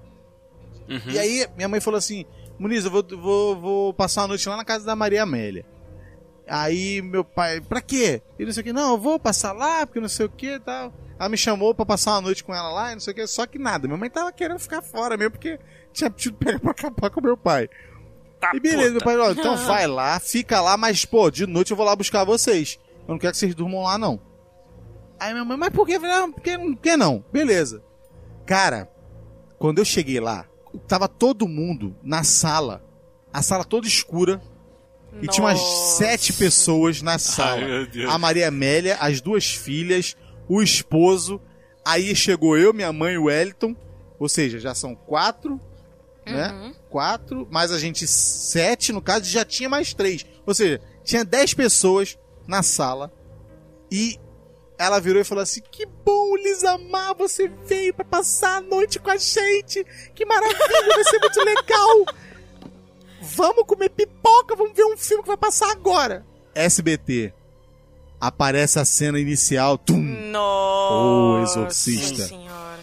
Uhum. 0.88 1.10
E 1.10 1.18
aí 1.18 1.46
minha 1.56 1.68
mãe 1.68 1.80
falou 1.80 1.98
assim: 1.98 2.24
Muniz, 2.58 2.84
eu 2.84 2.90
vou, 2.90 3.04
vou, 3.16 3.56
vou 3.60 3.94
passar 3.94 4.22
a 4.24 4.28
noite 4.28 4.48
lá 4.48 4.56
na 4.56 4.64
casa 4.64 4.84
da 4.84 4.96
Maria 4.96 5.22
Amélia. 5.22 5.64
Aí 6.46 7.02
meu 7.02 7.22
pai, 7.24 7.60
pra 7.60 7.80
quê? 7.80 8.22
E 8.38 8.44
não 8.44 8.52
sei 8.52 8.62
o 8.62 8.64
que, 8.64 8.72
não, 8.72 8.92
eu 8.92 8.98
vou 8.98 9.18
passar 9.18 9.52
lá, 9.52 9.86
porque 9.86 10.00
não 10.00 10.08
sei 10.08 10.26
o 10.26 10.30
que 10.30 10.54
e 10.54 10.60
tal. 10.60 10.92
Ela 11.18 11.28
me 11.28 11.36
chamou 11.36 11.74
pra 11.74 11.84
passar 11.84 12.12
uma 12.12 12.20
noite 12.22 12.42
com 12.42 12.54
ela 12.54 12.70
lá 12.70 12.90
e 12.90 12.94
não 12.94 13.00
sei 13.00 13.12
o 13.12 13.14
que, 13.16 13.26
só 13.26 13.46
que 13.46 13.58
nada. 13.58 13.86
Minha 13.86 13.98
mãe 13.98 14.08
tava 14.08 14.32
querendo 14.32 14.58
ficar 14.58 14.80
fora 14.82 15.16
mesmo, 15.16 15.32
porque 15.32 15.58
tinha 15.92 16.08
tido 16.08 16.36
pega 16.38 16.58
pra 16.58 16.70
acabar 16.70 17.10
com 17.10 17.20
meu 17.20 17.36
pai. 17.36 17.68
Tá, 18.40 18.52
E 18.54 18.60
beleza, 18.60 18.90
meu 18.92 19.00
puta. 19.00 19.04
pai, 19.04 19.18
ó, 19.18 19.30
então 19.32 19.56
vai 19.66 19.86
lá, 19.86 20.18
fica 20.20 20.60
lá, 20.60 20.76
mas 20.76 21.04
pô, 21.04 21.30
de 21.30 21.46
noite 21.46 21.70
eu 21.72 21.76
vou 21.76 21.84
lá 21.84 21.94
buscar 21.94 22.24
vocês. 22.24 22.78
Eu 23.06 23.12
não 23.12 23.18
quero 23.18 23.32
que 23.32 23.38
vocês 23.38 23.54
durmam 23.54 23.82
lá, 23.82 23.98
não. 23.98 24.20
Aí 25.20 25.32
minha 25.32 25.44
mãe, 25.44 25.56
mas 25.56 25.70
por 25.70 25.84
que? 25.86 25.94
Eu 25.94 26.00
falei, 26.00 26.14
"Ah, 26.16 26.28
por 26.28 26.40
que, 26.40 26.56
por 26.58 26.76
que 26.76 26.96
não? 26.96 27.24
Beleza. 27.32 27.82
Cara, 28.46 28.88
quando 29.58 29.78
eu 29.80 29.84
cheguei 29.84 30.20
lá, 30.20 30.46
tava 30.86 31.08
todo 31.08 31.48
mundo 31.48 31.96
na 32.02 32.24
sala, 32.24 32.84
a 33.32 33.42
sala 33.42 33.64
toda 33.64 33.86
escura, 33.86 34.40
e 35.22 35.26
tinha 35.26 35.44
umas 35.44 35.58
nossa. 35.58 35.96
sete 35.96 36.32
pessoas 36.32 37.02
na 37.02 37.18
sala. 37.18 37.60
Ai, 37.60 37.64
meu 37.64 37.86
Deus. 37.86 38.12
A 38.12 38.18
Maria 38.18 38.48
Amélia, 38.48 38.96
as 39.00 39.20
duas 39.20 39.46
filhas, 39.50 40.16
o 40.48 40.62
esposo. 40.62 41.40
Aí 41.84 42.14
chegou 42.14 42.56
eu, 42.56 42.74
minha 42.74 42.92
mãe 42.92 43.14
e 43.14 43.18
o 43.18 43.24
Wellington. 43.24 43.74
Ou 44.18 44.28
seja, 44.28 44.58
já 44.58 44.74
são 44.74 44.94
quatro, 44.94 45.60
né? 46.26 46.50
Uhum. 46.52 46.74
Quatro, 46.90 47.46
mais 47.50 47.70
a 47.70 47.78
gente 47.78 48.06
sete, 48.06 48.92
no 48.92 49.00
caso, 49.00 49.24
já 49.24 49.44
tinha 49.44 49.68
mais 49.68 49.94
três. 49.94 50.26
Ou 50.46 50.54
seja, 50.54 50.80
tinha 51.04 51.24
dez 51.24 51.54
pessoas 51.54 52.18
na 52.46 52.62
sala. 52.62 53.12
E 53.90 54.18
ela 54.78 55.00
virou 55.00 55.20
e 55.20 55.24
falou 55.24 55.42
assim: 55.42 55.60
Que 55.72 55.84
bom, 55.84 56.36
Lisamar, 56.36 57.14
você 57.16 57.48
veio 57.66 57.92
pra 57.92 58.04
passar 58.04 58.58
a 58.58 58.60
noite 58.60 58.98
com 58.98 59.10
a 59.10 59.16
gente. 59.16 59.84
Que 60.14 60.24
maravilha, 60.24 60.94
vai 60.94 61.04
ser 61.04 61.18
muito 61.18 61.40
legal. 61.44 62.04
Vamos 63.20 63.64
comer 63.66 63.88
pipoca, 63.90 64.54
vamos 64.54 64.74
ver 64.74 64.84
um 64.84 64.96
filme 64.96 65.22
que 65.22 65.28
vai 65.28 65.36
passar 65.36 65.70
agora. 65.72 66.24
SBT. 66.54 67.32
Aparece 68.20 68.78
a 68.78 68.84
cena 68.84 69.18
inicial. 69.18 69.76
Tum! 69.78 69.98
Nossa 70.30 70.94
O 70.94 71.42
Exorcista. 71.42 72.26
senhora. 72.26 72.78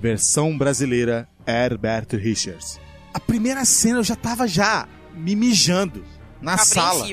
Versão 0.00 0.56
brasileira 0.56 1.28
Herbert 1.46 2.08
Richards. 2.12 2.78
A 3.12 3.18
primeira 3.20 3.64
cena 3.64 3.98
eu 4.00 4.04
já 4.04 4.14
tava 4.16 4.46
já 4.46 4.88
me 5.14 5.34
mijando 5.34 6.04
na 6.40 6.58
sala. 6.58 7.06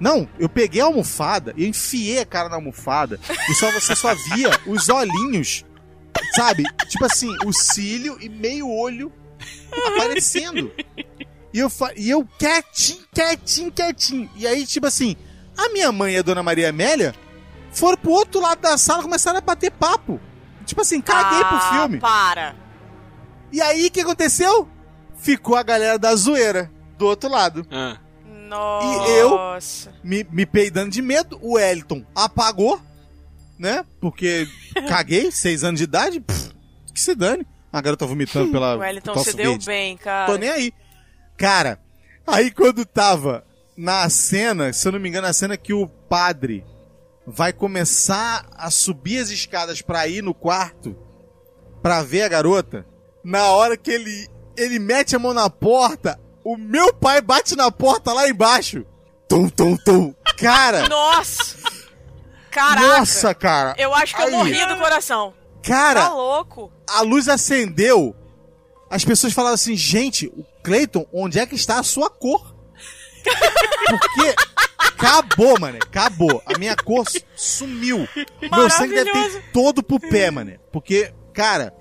Não, 0.00 0.28
eu 0.38 0.48
peguei 0.48 0.80
a 0.80 0.86
almofada 0.86 1.54
e 1.56 1.66
enfiei 1.66 2.18
a 2.20 2.26
cara 2.26 2.48
na 2.48 2.56
almofada 2.56 3.18
e 3.48 3.54
só 3.54 3.70
você 3.70 3.94
só 3.94 4.14
via 4.14 4.50
os 4.66 4.88
olhinhos, 4.88 5.64
sabe? 6.34 6.64
Tipo 6.88 7.04
assim, 7.06 7.34
o 7.46 7.52
cílio 7.52 8.18
e 8.20 8.28
meio 8.28 8.68
olho 8.68 9.12
aparecendo. 9.86 10.72
E 11.52 11.58
eu, 11.58 11.70
fa- 11.70 11.92
e 11.96 12.10
eu 12.10 12.26
quietinho, 12.38 13.04
quietinho, 13.12 13.72
quietinho. 13.72 14.30
E 14.36 14.46
aí, 14.46 14.66
tipo 14.66 14.86
assim, 14.86 15.16
a 15.56 15.68
minha 15.70 15.92
mãe 15.92 16.14
e 16.14 16.18
a 16.18 16.22
dona 16.22 16.42
Maria 16.42 16.70
Amélia 16.70 17.14
foram 17.72 17.96
pro 17.96 18.10
outro 18.10 18.40
lado 18.40 18.60
da 18.60 18.76
sala 18.76 19.00
e 19.00 19.04
começaram 19.04 19.38
a 19.38 19.40
bater 19.40 19.70
papo. 19.70 20.20
Tipo 20.66 20.80
assim, 20.80 21.00
caguei 21.00 21.40
ah, 21.42 21.44
pro 21.44 21.60
filme. 21.78 21.98
para. 22.00 22.56
E 23.52 23.60
aí, 23.60 23.86
o 23.86 23.90
que 23.90 24.00
aconteceu? 24.00 24.68
Ficou 25.16 25.56
a 25.56 25.62
galera 25.62 25.98
da 25.98 26.14
zoeira 26.16 26.70
do 26.98 27.06
outro 27.06 27.30
lado. 27.30 27.64
Ah, 27.70 27.98
Nossa. 28.58 29.92
me, 30.02 30.24
me 30.30 30.46
peidando 30.46 30.90
de 30.90 31.02
medo. 31.02 31.38
O 31.42 31.54
Wellington 31.54 32.04
apagou, 32.14 32.80
né? 33.58 33.84
Porque 34.00 34.46
caguei, 34.88 35.30
seis 35.30 35.64
anos 35.64 35.78
de 35.78 35.84
idade. 35.84 36.20
pff, 36.20 36.50
que 36.92 37.00
se 37.00 37.14
dane. 37.14 37.46
A 37.72 37.80
garota 37.80 38.06
vomitando 38.06 38.52
pela 38.52 38.76
O 38.76 38.80
Wellington 38.80 39.18
se 39.18 39.32
deu 39.34 39.52
verde. 39.52 39.66
bem, 39.66 39.96
cara. 39.96 40.30
Tô 40.32 40.38
nem 40.38 40.48
aí. 40.50 40.72
Cara, 41.36 41.80
aí 42.26 42.50
quando 42.50 42.84
tava 42.84 43.44
na 43.76 44.08
cena, 44.08 44.72
se 44.72 44.86
eu 44.86 44.92
não 44.92 45.00
me 45.00 45.08
engano, 45.08 45.26
a 45.26 45.32
cena 45.32 45.56
que 45.56 45.72
o 45.72 45.88
padre 45.88 46.64
vai 47.26 47.52
começar 47.52 48.46
a 48.56 48.70
subir 48.70 49.18
as 49.18 49.30
escadas 49.30 49.82
pra 49.82 50.06
ir 50.06 50.22
no 50.22 50.32
quarto 50.34 50.96
pra 51.82 52.02
ver 52.02 52.22
a 52.22 52.28
garota, 52.28 52.86
na 53.24 53.46
hora 53.50 53.76
que 53.76 53.90
ele 53.90 54.28
ele 54.56 54.78
mete 54.78 55.16
a 55.16 55.18
mão 55.18 55.34
na 55.34 55.50
porta, 55.50 56.20
o 56.44 56.56
meu 56.56 56.92
pai 56.94 57.20
bate 57.20 57.56
na 57.56 57.70
porta 57.70 58.12
lá 58.12 58.28
embaixo. 58.28 58.84
Tum, 59.28 59.48
tum, 59.48 59.76
tum. 59.76 60.14
Cara, 60.36 60.88
Nossa. 60.88 61.56
Caraca. 62.50 62.86
nossa, 62.98 63.34
cara. 63.34 63.74
Eu 63.76 63.92
acho 63.94 64.14
que 64.14 64.22
eu 64.22 64.26
Aí. 64.26 64.32
morri 64.32 64.66
do 64.66 64.76
coração. 64.76 65.34
Cara, 65.62 66.02
Tá 66.02 66.14
louco. 66.14 66.70
a 66.88 67.00
luz 67.00 67.28
acendeu. 67.28 68.14
As 68.88 69.04
pessoas 69.04 69.32
falaram 69.32 69.54
assim, 69.54 69.74
gente, 69.74 70.26
o 70.28 70.44
Clayton, 70.62 71.04
onde 71.12 71.38
é 71.40 71.46
que 71.46 71.56
está 71.56 71.80
a 71.80 71.82
sua 71.82 72.08
cor? 72.08 72.54
Porque 73.88 74.34
acabou, 74.78 75.58
mano. 75.58 75.78
Acabou. 75.82 76.42
A 76.46 76.58
minha 76.58 76.76
cor 76.76 77.08
su- 77.08 77.20
sumiu. 77.34 78.06
Meu 78.40 78.70
sangue 78.70 78.94
deve 78.94 79.10
ter 79.10 79.42
todo 79.52 79.82
pro 79.82 79.98
pé, 79.98 80.30
mano. 80.30 80.52
Porque, 80.72 81.12
cara, 81.32 81.74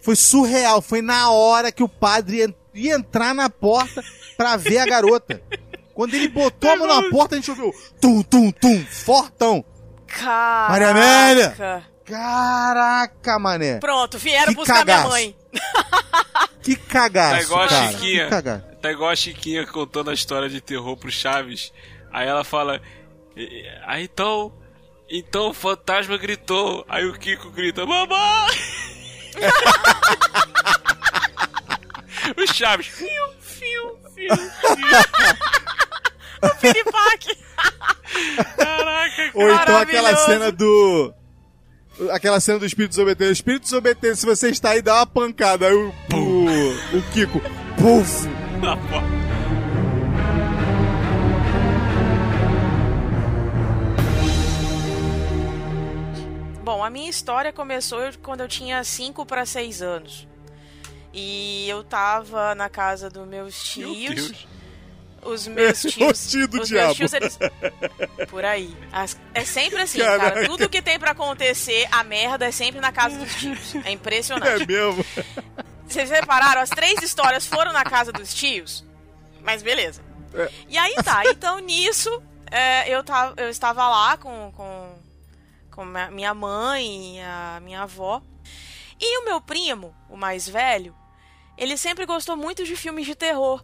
foi 0.00 0.16
surreal. 0.16 0.80
Foi 0.80 1.02
na 1.02 1.30
hora 1.30 1.70
que 1.72 1.82
o 1.82 1.88
padre 1.88 2.38
ia- 2.38 2.54
ia 2.78 2.94
entrar 2.94 3.34
na 3.34 3.50
porta 3.50 4.02
pra 4.36 4.56
ver 4.56 4.78
a 4.78 4.86
garota. 4.86 5.42
Quando 5.94 6.14
ele 6.14 6.28
botou 6.28 6.70
a 6.70 6.76
mão 6.76 6.86
na 6.86 7.10
porta, 7.10 7.34
a 7.34 7.38
gente 7.38 7.50
ouviu 7.50 7.72
tum, 8.00 8.22
tum, 8.22 8.50
tum, 8.52 8.84
fortão. 8.86 9.64
Caraca. 10.06 10.70
Maria 10.72 10.88
Amélia. 10.90 11.84
Caraca, 12.04 13.38
mané. 13.38 13.78
Pronto, 13.78 14.16
vieram 14.18 14.52
Que 14.52 14.54
buscar 14.54 14.78
cagaço. 14.78 15.08
minha 15.08 15.10
mãe. 15.10 15.36
Que 16.62 16.76
cagaço, 16.76 17.34
Tá 17.36 17.42
igual 17.42 17.62
a 17.64 17.68
cara. 17.68 17.92
Chiquinha. 17.92 18.24
Que 18.24 18.30
cagaço. 18.30 18.62
tá 18.66 18.76
Tá 18.82 18.90
igual 18.92 19.10
a 19.10 19.16
Chiquinha 19.16 19.66
contando 19.66 20.10
a 20.10 20.14
história 20.14 20.48
de 20.50 20.60
terror 20.60 20.96
pro 20.96 21.10
Chaves. 21.10 21.72
Aí 22.12 22.28
ela 22.28 22.44
fala. 22.44 22.80
Aí 23.86 24.04
então. 24.04 24.52
Então 25.10 25.48
o 25.48 25.54
fantasma 25.54 26.16
gritou. 26.18 26.84
Aí 26.88 27.06
o 27.06 27.14
Kiko 27.18 27.50
grita: 27.50 27.86
Mamãe! 27.86 28.58
o 32.36 32.46
Chaves. 32.46 32.86
Fiu, 32.86 33.08
fiu, 33.40 33.98
fiu, 34.14 34.36
fiu. 34.36 34.38
O 36.42 36.48
Piripaque. 36.60 37.36
Caraca, 38.56 39.30
Ou 39.34 39.50
então 39.50 39.76
aquela 39.78 40.16
cena 40.16 40.52
do. 40.52 41.12
Aquela 42.12 42.38
cena 42.38 42.60
do 42.60 42.66
espírito 42.66 42.90
desobediente. 42.90 43.32
Espírito 43.32 43.62
desobediente, 43.64 44.18
se 44.18 44.26
você 44.26 44.50
está 44.50 44.70
aí, 44.70 44.82
dá 44.82 44.96
uma 44.96 45.06
pancada. 45.06 45.66
Aí 45.66 45.74
o, 45.74 45.92
o, 46.14 46.96
o 46.96 47.02
Kiko. 47.12 47.40
Puf! 47.76 48.28
cara. 48.60 49.18
Bom, 56.62 56.84
a 56.84 56.90
minha 56.90 57.08
história 57.08 57.52
começou 57.52 58.00
quando 58.22 58.42
eu 58.42 58.48
tinha 58.48 58.84
5 58.84 59.26
para 59.26 59.44
6 59.44 59.82
anos. 59.82 60.28
E 61.20 61.68
eu 61.68 61.82
tava 61.82 62.54
na 62.54 62.68
casa 62.68 63.10
dos 63.10 63.26
meus 63.26 63.76
Meu 63.76 63.92
tios. 63.92 64.14
Deus. 64.30 64.46
Os 65.20 65.46
meus 65.48 65.82
O 65.84 65.88
tios. 65.90 66.30
tio 66.30 66.46
do 66.48 66.60
os 66.62 66.68
diabo. 66.68 66.86
meus 66.86 66.96
tios, 66.96 67.12
eles. 67.12 67.38
Por 68.30 68.44
aí. 68.44 68.74
As- 68.92 69.18
É 69.34 69.44
sempre 69.44 69.82
assim, 69.82 69.98
Caraca. 69.98 70.30
cara. 70.34 70.46
Tudo 70.46 70.68
que 70.68 70.80
tem 70.80 70.98
pra 70.98 71.10
acontecer, 71.10 71.88
a 71.90 72.04
merda 72.04 72.46
é 72.46 72.52
sempre 72.52 72.80
na 72.80 72.92
casa 72.92 73.18
dos 73.18 73.34
tios. 73.34 73.74
É 73.84 73.88
É 73.88 73.90
impressionante. 73.90 74.66
mesmo? 74.66 75.04
Vocês 75.88 76.08
repararam? 76.10 76.60
As 76.60 76.70
três 76.70 77.02
histórias 77.02 77.44
foram 77.46 77.72
na 77.72 77.82
casa 77.84 78.12
dos 78.12 78.32
tios. 78.32 78.84
Mas 79.42 79.62
beleza. 79.62 80.02
É. 80.34 80.48
E 80.68 80.78
aí 80.78 80.94
tá. 81.02 81.22
Então 81.26 81.58
nisso, 81.58 82.22
é, 82.50 82.88
eu, 82.88 83.02
tava, 83.02 83.34
eu 83.42 83.48
estava 83.48 83.88
lá 83.88 84.16
com, 84.18 84.52
com, 84.52 84.94
com 85.72 85.84
minha 86.12 86.32
mãe 86.34 87.16
e 87.16 87.20
a 87.20 87.58
minha 87.62 87.82
avó. 87.82 88.22
E 89.00 89.18
o 89.20 89.24
meu 89.24 89.40
primo, 89.40 89.94
o 90.10 90.16
mais 90.16 90.48
velho, 90.48 90.94
ele 91.58 91.76
sempre 91.76 92.06
gostou 92.06 92.36
muito 92.36 92.64
de 92.64 92.74
filmes 92.76 93.04
de 93.04 93.14
terror. 93.14 93.62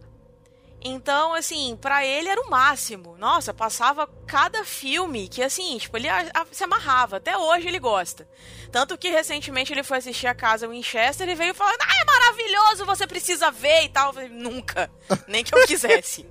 Então, 0.87 1.33
assim, 1.33 1.79
pra 1.81 2.05
ele 2.05 2.29
era 2.29 2.39
o 2.43 2.51
máximo. 2.51 3.17
Nossa, 3.17 3.55
passava 3.55 4.07
cada 4.27 4.67
filme 4.67 5.29
que, 5.29 5.43
assim, 5.43 5.79
tipo, 5.79 5.97
ele 5.97 6.07
a- 6.11 6.27
a- 6.35 6.47
se 6.53 6.63
amarrava. 6.63 7.17
Até 7.17 7.39
hoje 7.39 7.67
ele 7.69 7.79
gosta. 7.79 8.29
Tanto 8.71 8.99
que 8.99 9.09
recentemente 9.09 9.73
ele 9.73 9.83
foi 9.83 9.97
assistir 9.97 10.27
a 10.27 10.35
casa 10.35 10.69
Winchester 10.69 11.27
e 11.27 11.35
veio 11.35 11.55
falando: 11.55 11.79
Ah, 11.81 12.03
é 12.03 12.05
maravilhoso, 12.05 12.85
você 12.85 13.07
precisa 13.07 13.51
ver 13.51 13.85
e 13.85 13.89
tal. 13.89 14.13
Falei, 14.13 14.29
Nunca. 14.29 14.91
Nem 15.27 15.43
que 15.43 15.55
eu 15.55 15.65
quisesse. 15.67 16.27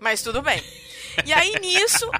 Mas 0.00 0.20
tudo 0.20 0.42
bem. 0.42 0.60
E 1.24 1.32
aí 1.32 1.52
nisso, 1.60 2.10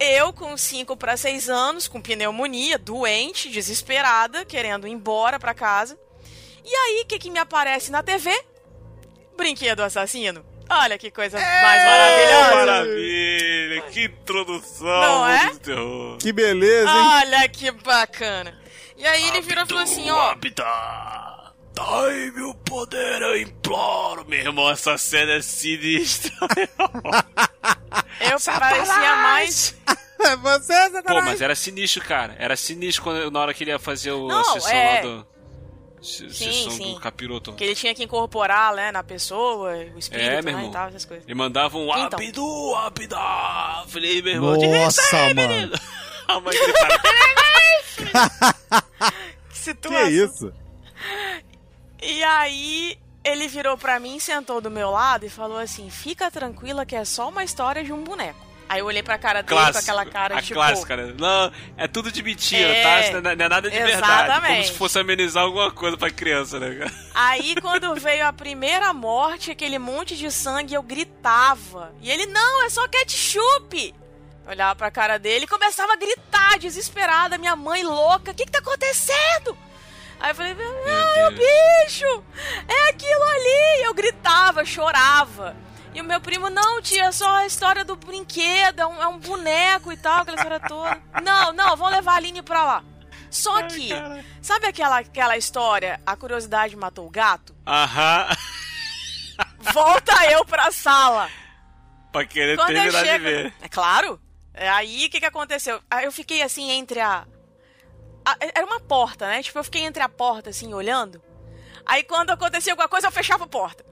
eu 0.00 0.32
com 0.32 0.56
5 0.56 0.96
para 0.96 1.14
6 1.14 1.50
anos, 1.50 1.86
com 1.88 2.00
pneumonia, 2.00 2.78
doente, 2.78 3.50
desesperada, 3.50 4.46
querendo 4.46 4.88
ir 4.88 4.92
embora 4.92 5.38
pra 5.38 5.52
casa. 5.52 5.98
E 6.70 6.74
aí, 6.74 7.02
o 7.02 7.06
que, 7.06 7.18
que 7.18 7.30
me 7.30 7.38
aparece 7.38 7.90
na 7.90 8.02
TV? 8.02 8.30
Brinquedo 9.34 9.80
assassino. 9.80 10.44
Olha 10.68 10.98
que 10.98 11.10
coisa 11.10 11.38
mais 11.40 11.82
maravilhosa. 11.82 12.54
Maravilha, 12.56 13.82
que 13.90 14.04
introdução 14.04 14.86
Não 14.86 15.26
é? 15.26 15.54
terror. 15.54 16.18
Que 16.18 16.30
beleza, 16.30 16.90
hein? 16.90 17.08
Olha 17.24 17.48
que 17.48 17.70
bacana. 17.70 18.54
E 18.98 19.06
aí 19.06 19.28
ele 19.28 19.40
virou 19.40 19.64
e 19.64 19.66
falou 19.66 19.82
assim, 19.82 20.10
ó. 20.10 20.32
Abda, 20.32 21.52
dai-me 21.72 22.42
o 22.42 22.54
poder, 22.54 23.22
eu 23.22 23.40
imploro. 23.40 24.26
Meu 24.28 24.40
irmão, 24.40 24.68
essa 24.70 24.98
cena 24.98 25.32
é 25.32 25.40
sinistra. 25.40 26.32
Eu 28.20 28.38
parecia 28.58 29.16
mais. 29.16 29.74
É 30.20 30.34
você, 30.34 30.72
Pô, 30.74 30.90
Satanás. 30.96 31.24
mas 31.26 31.40
era 31.40 31.54
sinistro, 31.54 32.02
cara. 32.02 32.34
Era 32.40 32.56
sinistro 32.56 33.04
quando, 33.04 33.30
na 33.30 33.38
hora 33.38 33.54
que 33.54 33.62
ele 33.62 33.70
ia 33.70 33.78
fazer 33.78 34.10
o, 34.10 34.26
Não, 34.26 34.56
é. 34.68 34.94
lá 34.96 35.00
do... 35.00 35.26
se- 36.02 36.28
Sim, 36.32 36.52
sessão 36.52 36.70
sim. 36.72 36.94
do 36.94 37.00
capiroto. 37.00 37.52
Que 37.54 37.64
ele 37.64 37.74
tinha 37.74 37.94
que 37.94 38.04
incorporar, 38.04 38.74
né, 38.74 38.90
na 38.92 39.02
pessoa, 39.02 39.70
o 39.94 39.98
espírito, 39.98 40.26
É, 40.28 40.42
meu 40.42 40.44
né, 40.44 40.50
irmão. 40.52 40.68
e 40.68 40.72
tal, 40.72 40.88
essas 40.88 41.04
coisas. 41.04 41.24
Ele 41.26 41.34
mandava 41.34 41.76
um 41.78 41.84
Então. 41.96 42.18
Abdu, 42.18 42.74
Abda. 42.76 43.84
Falei, 43.88 44.22
meu 44.22 44.32
irmão, 44.34 44.56
Nossa, 44.56 45.16
aí, 45.16 45.34
mano. 45.34 45.48
menino. 45.48 45.72
A 46.28 46.40
mãe 46.40 46.54
gritava. 46.58 46.98
Que 49.48 49.74
Que 49.74 49.74
situação. 49.74 50.08
isso? 50.08 50.52
E 52.02 52.22
aí 52.24 52.98
ele 53.24 53.48
virou 53.48 53.76
pra 53.76 53.98
mim, 54.00 54.18
sentou 54.18 54.60
do 54.60 54.70
meu 54.70 54.90
lado 54.90 55.26
e 55.26 55.28
falou 55.28 55.58
assim: 55.58 55.90
"Fica 55.90 56.30
tranquila 56.30 56.86
que 56.86 56.96
é 56.96 57.04
só 57.04 57.28
uma 57.28 57.44
história 57.44 57.82
de 57.84 57.92
um 57.92 58.02
boneco". 58.04 58.38
Aí 58.68 58.80
eu 58.80 58.86
olhei 58.86 59.02
pra 59.02 59.16
cara 59.16 59.42
dele 59.42 59.72
com 59.72 59.78
aquela 59.78 60.04
cara 60.04 60.36
a 60.36 60.40
de 60.40 60.48
tipo, 60.48 60.60
clássica, 60.60 60.96
né? 60.96 61.14
Não, 61.18 61.50
é 61.76 61.88
tudo 61.88 62.12
de 62.12 62.22
mentira, 62.22 62.68
É, 62.68 62.82
tá? 62.82 63.20
Não 63.20 63.30
é, 63.30 63.36
não 63.36 63.44
é 63.46 63.48
nada 63.48 63.70
de 63.70 63.78
verdade. 63.78 64.02
Como 64.02 64.24
exatamente. 64.24 64.66
se 64.68 64.74
fosse 64.74 64.98
amenizar 64.98 65.44
alguma 65.44 65.70
coisa 65.70 65.96
pra 65.96 66.10
criança, 66.10 66.60
né? 66.60 66.74
cara? 66.74 66.92
Aí 67.14 67.54
quando 67.62 67.94
veio 67.94 68.26
a 68.26 68.32
primeira 68.32 68.92
morte, 68.92 69.50
aquele 69.50 69.78
monte 69.78 70.16
de 70.16 70.30
sangue, 70.30 70.74
eu 70.74 70.82
gritava. 70.82 71.92
E 72.02 72.10
ele, 72.10 72.26
não, 72.26 72.64
é 72.64 72.68
só 72.68 72.86
ketchup! 72.88 73.94
Eu 74.44 74.50
Olhava 74.52 74.76
pra 74.76 74.90
cara 74.90 75.18
dele 75.18 75.44
e 75.44 75.48
começava 75.48 75.94
a 75.94 75.96
gritar, 75.96 76.58
desesperada, 76.58 77.38
minha 77.38 77.56
mãe 77.56 77.82
louca, 77.82 78.32
o 78.32 78.34
que 78.34 78.44
que 78.44 78.52
tá 78.52 78.58
acontecendo? 78.58 79.56
Aí 80.20 80.30
eu 80.30 80.34
falei, 80.34 80.52
ah, 80.52 81.30
Deus. 81.30 81.38
bicho, 81.38 82.24
é 82.66 82.90
aquilo 82.90 83.22
ali! 83.22 83.80
E 83.80 83.86
eu 83.86 83.94
gritava, 83.94 84.64
chorava. 84.64 85.56
E 85.94 86.00
o 86.00 86.04
meu 86.04 86.20
primo, 86.20 86.48
não, 86.50 86.80
tia, 86.80 87.04
é 87.06 87.12
só 87.12 87.28
a 87.38 87.46
história 87.46 87.84
do 87.84 87.96
brinquedo, 87.96 88.80
é 88.80 88.86
um, 88.86 89.02
é 89.02 89.08
um 89.08 89.18
boneco 89.18 89.90
e 89.92 89.96
tal, 89.96 90.20
aquela 90.22 90.36
história 90.36 90.60
toda. 90.60 91.02
Não, 91.22 91.52
não, 91.52 91.76
vamos 91.76 91.92
levar 91.92 92.12
a 92.12 92.16
Aline 92.16 92.42
pra 92.42 92.64
lá. 92.64 92.84
Só 93.30 93.62
que, 93.64 93.90
sabe 94.40 94.66
aquela, 94.66 94.98
aquela 95.00 95.36
história, 95.36 96.00
a 96.06 96.16
curiosidade 96.16 96.76
matou 96.76 97.06
o 97.06 97.10
gato? 97.10 97.54
Aham. 97.66 98.28
Volta 99.72 100.12
eu 100.32 100.44
pra 100.44 100.70
sala. 100.70 101.28
pra 102.12 102.24
querer 102.24 102.56
Quando 102.56 102.70
eu 102.70 102.82
terminar 102.82 103.04
chego... 103.04 103.24
de 103.24 103.30
ver. 103.30 103.54
É 103.60 103.68
claro. 103.68 104.20
É 104.54 104.68
Aí 104.68 105.06
o 105.06 105.10
que, 105.10 105.20
que 105.20 105.26
aconteceu? 105.26 105.80
Eu 106.02 106.10
fiquei 106.10 106.42
assim 106.42 106.70
entre 106.70 107.00
a... 107.00 107.24
a- 108.24 108.36
Era 108.40 108.66
uma 108.66 108.80
porta, 108.80 109.26
né? 109.28 109.42
Tipo, 109.42 109.58
eu 109.58 109.64
fiquei 109.64 109.82
entre 109.82 110.02
a 110.02 110.08
porta, 110.08 110.50
assim, 110.50 110.72
olhando. 110.74 111.22
Aí 111.86 112.02
quando 112.02 112.30
acontecia 112.30 112.72
alguma 112.72 112.88
coisa, 112.88 113.06
eu 113.08 113.12
fechava 113.12 113.44
a 113.44 113.48
porta. 113.48 113.84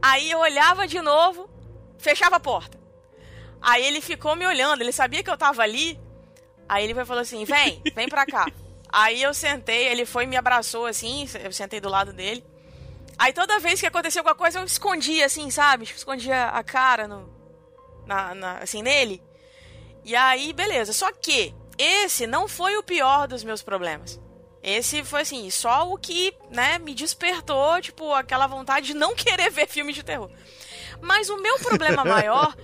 Aí 0.00 0.30
eu 0.30 0.38
olhava 0.38 0.86
de 0.86 1.00
novo, 1.00 1.48
fechava 1.98 2.36
a 2.36 2.40
porta. 2.40 2.78
Aí 3.60 3.84
ele 3.84 4.00
ficou 4.00 4.36
me 4.36 4.46
olhando, 4.46 4.82
ele 4.82 4.92
sabia 4.92 5.22
que 5.22 5.30
eu 5.30 5.36
tava 5.36 5.62
ali. 5.62 5.98
Aí 6.68 6.84
ele 6.84 6.94
falou 7.04 7.22
assim: 7.22 7.44
vem, 7.44 7.82
vem 7.94 8.08
pra 8.08 8.24
cá. 8.26 8.46
Aí 8.90 9.22
eu 9.22 9.34
sentei, 9.34 9.88
ele 9.88 10.06
foi 10.06 10.24
e 10.24 10.26
me 10.26 10.36
abraçou 10.36 10.86
assim, 10.86 11.28
eu 11.42 11.52
sentei 11.52 11.80
do 11.80 11.88
lado 11.88 12.12
dele. 12.12 12.44
Aí 13.18 13.32
toda 13.32 13.58
vez 13.58 13.80
que 13.80 13.86
acontecia 13.86 14.20
alguma 14.20 14.34
coisa, 14.34 14.60
eu 14.60 14.64
escondia 14.64 15.26
assim, 15.26 15.50
sabe? 15.50 15.84
Escondia 15.84 16.46
a 16.46 16.62
cara 16.62 17.08
no, 17.08 17.28
na, 18.06 18.34
na- 18.34 18.58
assim, 18.58 18.80
nele. 18.80 19.20
E 20.04 20.14
aí, 20.14 20.52
beleza. 20.52 20.92
Só 20.92 21.10
que 21.12 21.52
esse 21.76 22.26
não 22.26 22.46
foi 22.48 22.76
o 22.76 22.82
pior 22.82 23.26
dos 23.26 23.42
meus 23.44 23.60
problemas. 23.60 24.20
Esse 24.62 25.04
foi 25.04 25.22
assim, 25.22 25.48
só 25.50 25.88
o 25.88 25.96
que, 25.96 26.34
né, 26.50 26.78
me 26.78 26.94
despertou, 26.94 27.80
tipo, 27.80 28.12
aquela 28.12 28.46
vontade 28.46 28.88
de 28.88 28.94
não 28.94 29.14
querer 29.16 29.50
ver 29.50 29.68
filme 29.68 29.92
de 29.92 30.02
terror. 30.02 30.30
Mas 31.00 31.28
o 31.30 31.40
meu 31.40 31.58
problema 31.58 32.02
maior 32.04 32.56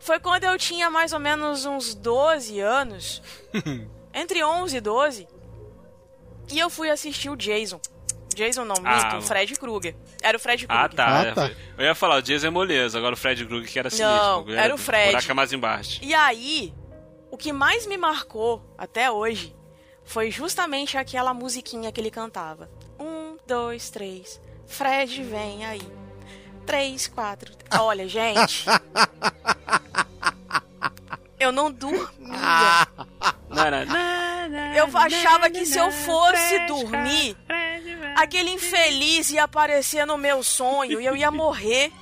foi 0.00 0.18
quando 0.18 0.44
eu 0.44 0.58
tinha 0.58 0.90
mais 0.90 1.12
ou 1.12 1.20
menos 1.20 1.64
uns 1.64 1.94
12 1.94 2.58
anos. 2.60 3.22
entre 4.12 4.42
11 4.42 4.76
e 4.76 4.80
12. 4.80 5.28
E 6.50 6.58
eu 6.58 6.70
fui 6.70 6.90
assistir 6.90 7.30
o 7.30 7.36
Jason. 7.36 7.80
Jason 8.34 8.64
não, 8.64 8.76
Ah, 8.84 9.04
minto, 9.04 9.16
o 9.18 9.22
Fred 9.22 9.54
Krueger. 9.56 9.96
Era 10.22 10.36
o 10.36 10.40
Fred 10.40 10.66
Krueger. 10.66 10.84
Ah, 10.84 10.88
tá. 10.88 11.20
Ah, 11.20 11.34
tá. 11.34 11.50
Eu 11.76 11.84
ia 11.84 11.94
falar, 11.94 12.16
o 12.16 12.22
Jason 12.22 12.46
é 12.46 12.50
moleza, 12.50 12.96
agora 12.98 13.14
o 13.14 13.16
Fred 13.16 13.44
Krueger 13.44 13.70
que 13.70 13.78
era 13.78 13.90
sinistro. 13.90 14.16
Não, 14.16 14.38
bagulho 14.38 14.58
era 14.58 14.74
o 14.74 14.78
Fred. 14.78 15.10
Buraco 15.10 15.30
é 15.30 15.34
mais 15.34 15.52
embaixo. 15.52 16.00
E 16.02 16.14
aí, 16.14 16.72
o 17.30 17.36
que 17.36 17.52
mais 17.52 17.86
me 17.86 17.96
marcou 17.96 18.64
até 18.78 19.10
hoje 19.10 19.54
foi 20.08 20.30
justamente 20.30 20.96
aquela 20.96 21.34
musiquinha 21.34 21.92
que 21.92 22.00
ele 22.00 22.10
cantava. 22.10 22.68
Um, 22.98 23.36
dois, 23.46 23.90
três. 23.90 24.40
Fred, 24.66 25.22
vem 25.22 25.66
aí. 25.66 25.82
Três, 26.66 27.06
quatro. 27.06 27.52
Olha, 27.78 28.08
gente. 28.08 28.64
Eu 31.38 31.52
não 31.52 31.70
dormia. 31.70 32.88
Não 33.50 33.62
era... 33.62 33.84
Eu 34.74 34.88
achava 34.96 35.50
que 35.50 35.66
se 35.66 35.78
eu 35.78 35.92
fosse 35.92 36.66
dormir, 36.66 37.36
aquele 38.16 38.50
infeliz 38.50 39.28
ia 39.30 39.44
aparecer 39.44 40.06
no 40.06 40.16
meu 40.16 40.42
sonho 40.42 40.98
e 41.02 41.04
eu 41.04 41.14
ia 41.14 41.30
morrer. 41.30 41.92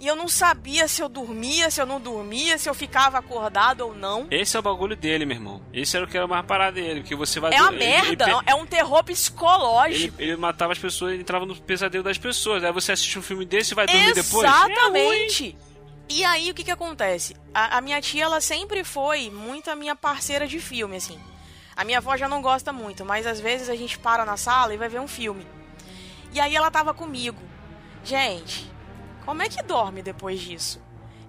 E 0.00 0.06
eu 0.06 0.16
não 0.16 0.28
sabia 0.28 0.86
se 0.88 1.00
eu 1.00 1.08
dormia, 1.08 1.70
se 1.70 1.80
eu 1.80 1.86
não 1.86 2.00
dormia, 2.00 2.58
se 2.58 2.68
eu 2.68 2.74
ficava 2.74 3.16
acordado 3.18 3.82
ou 3.82 3.94
não. 3.94 4.26
Esse 4.30 4.56
é 4.56 4.60
o 4.60 4.62
bagulho 4.62 4.96
dele, 4.96 5.24
meu 5.24 5.36
irmão. 5.36 5.62
Esse 5.72 5.96
era 5.96 6.04
o 6.04 6.08
que 6.08 6.16
era 6.16 6.26
mais 6.26 6.44
parada 6.44 6.72
dele, 6.72 7.02
que 7.02 7.14
você 7.14 7.38
vai... 7.40 7.54
É 7.54 7.60
uma 7.62 7.70
ele- 7.70 7.78
merda, 7.78 8.24
ele- 8.28 8.40
é 8.46 8.54
um 8.54 8.66
terror 8.66 8.98
Ele, 9.06 9.14
psicológico. 9.14 10.20
ele 10.20 10.36
matava 10.36 10.72
as 10.72 10.78
pessoas, 10.78 11.12
ele 11.12 11.22
entrava 11.22 11.46
no 11.46 11.54
pesadelo 11.56 12.02
das 12.04 12.18
pessoas. 12.18 12.64
Aí 12.64 12.72
você 12.72 12.92
assiste 12.92 13.18
um 13.18 13.22
filme 13.22 13.44
desse 13.46 13.72
e 13.72 13.74
vai 13.76 13.86
dormir 13.86 14.12
depois? 14.14 14.44
É 14.44 14.48
ruim. 14.50 14.72
Exatamente. 14.72 15.56
E 16.08 16.22
aí, 16.24 16.50
o 16.50 16.54
que 16.54 16.64
que 16.64 16.70
acontece? 16.70 17.34
A, 17.54 17.78
a 17.78 17.80
minha 17.80 17.98
tia, 18.02 18.24
ela 18.24 18.40
sempre 18.40 18.84
foi 18.84 19.30
muito 19.30 19.70
a 19.70 19.74
minha 19.76 19.94
parceira 19.96 20.46
de 20.46 20.58
filme, 20.60 20.96
assim. 20.96 21.18
A 21.74 21.82
minha 21.82 21.98
avó 21.98 22.14
já 22.16 22.28
não 22.28 22.42
gosta 22.42 22.72
muito, 22.72 23.04
mas 23.06 23.26
às 23.26 23.40
vezes 23.40 23.68
a 23.70 23.74
gente 23.76 23.98
para 23.98 24.24
na 24.24 24.36
sala 24.36 24.74
e 24.74 24.76
vai 24.76 24.88
ver 24.88 25.00
um 25.00 25.08
filme. 25.08 25.46
E 26.32 26.40
aí 26.40 26.54
ela 26.54 26.70
tava 26.70 26.92
comigo. 26.92 27.40
Gente, 28.04 28.70
como 29.24 29.42
é 29.42 29.48
que 29.48 29.62
dorme 29.62 30.02
depois 30.02 30.40
disso? 30.40 30.80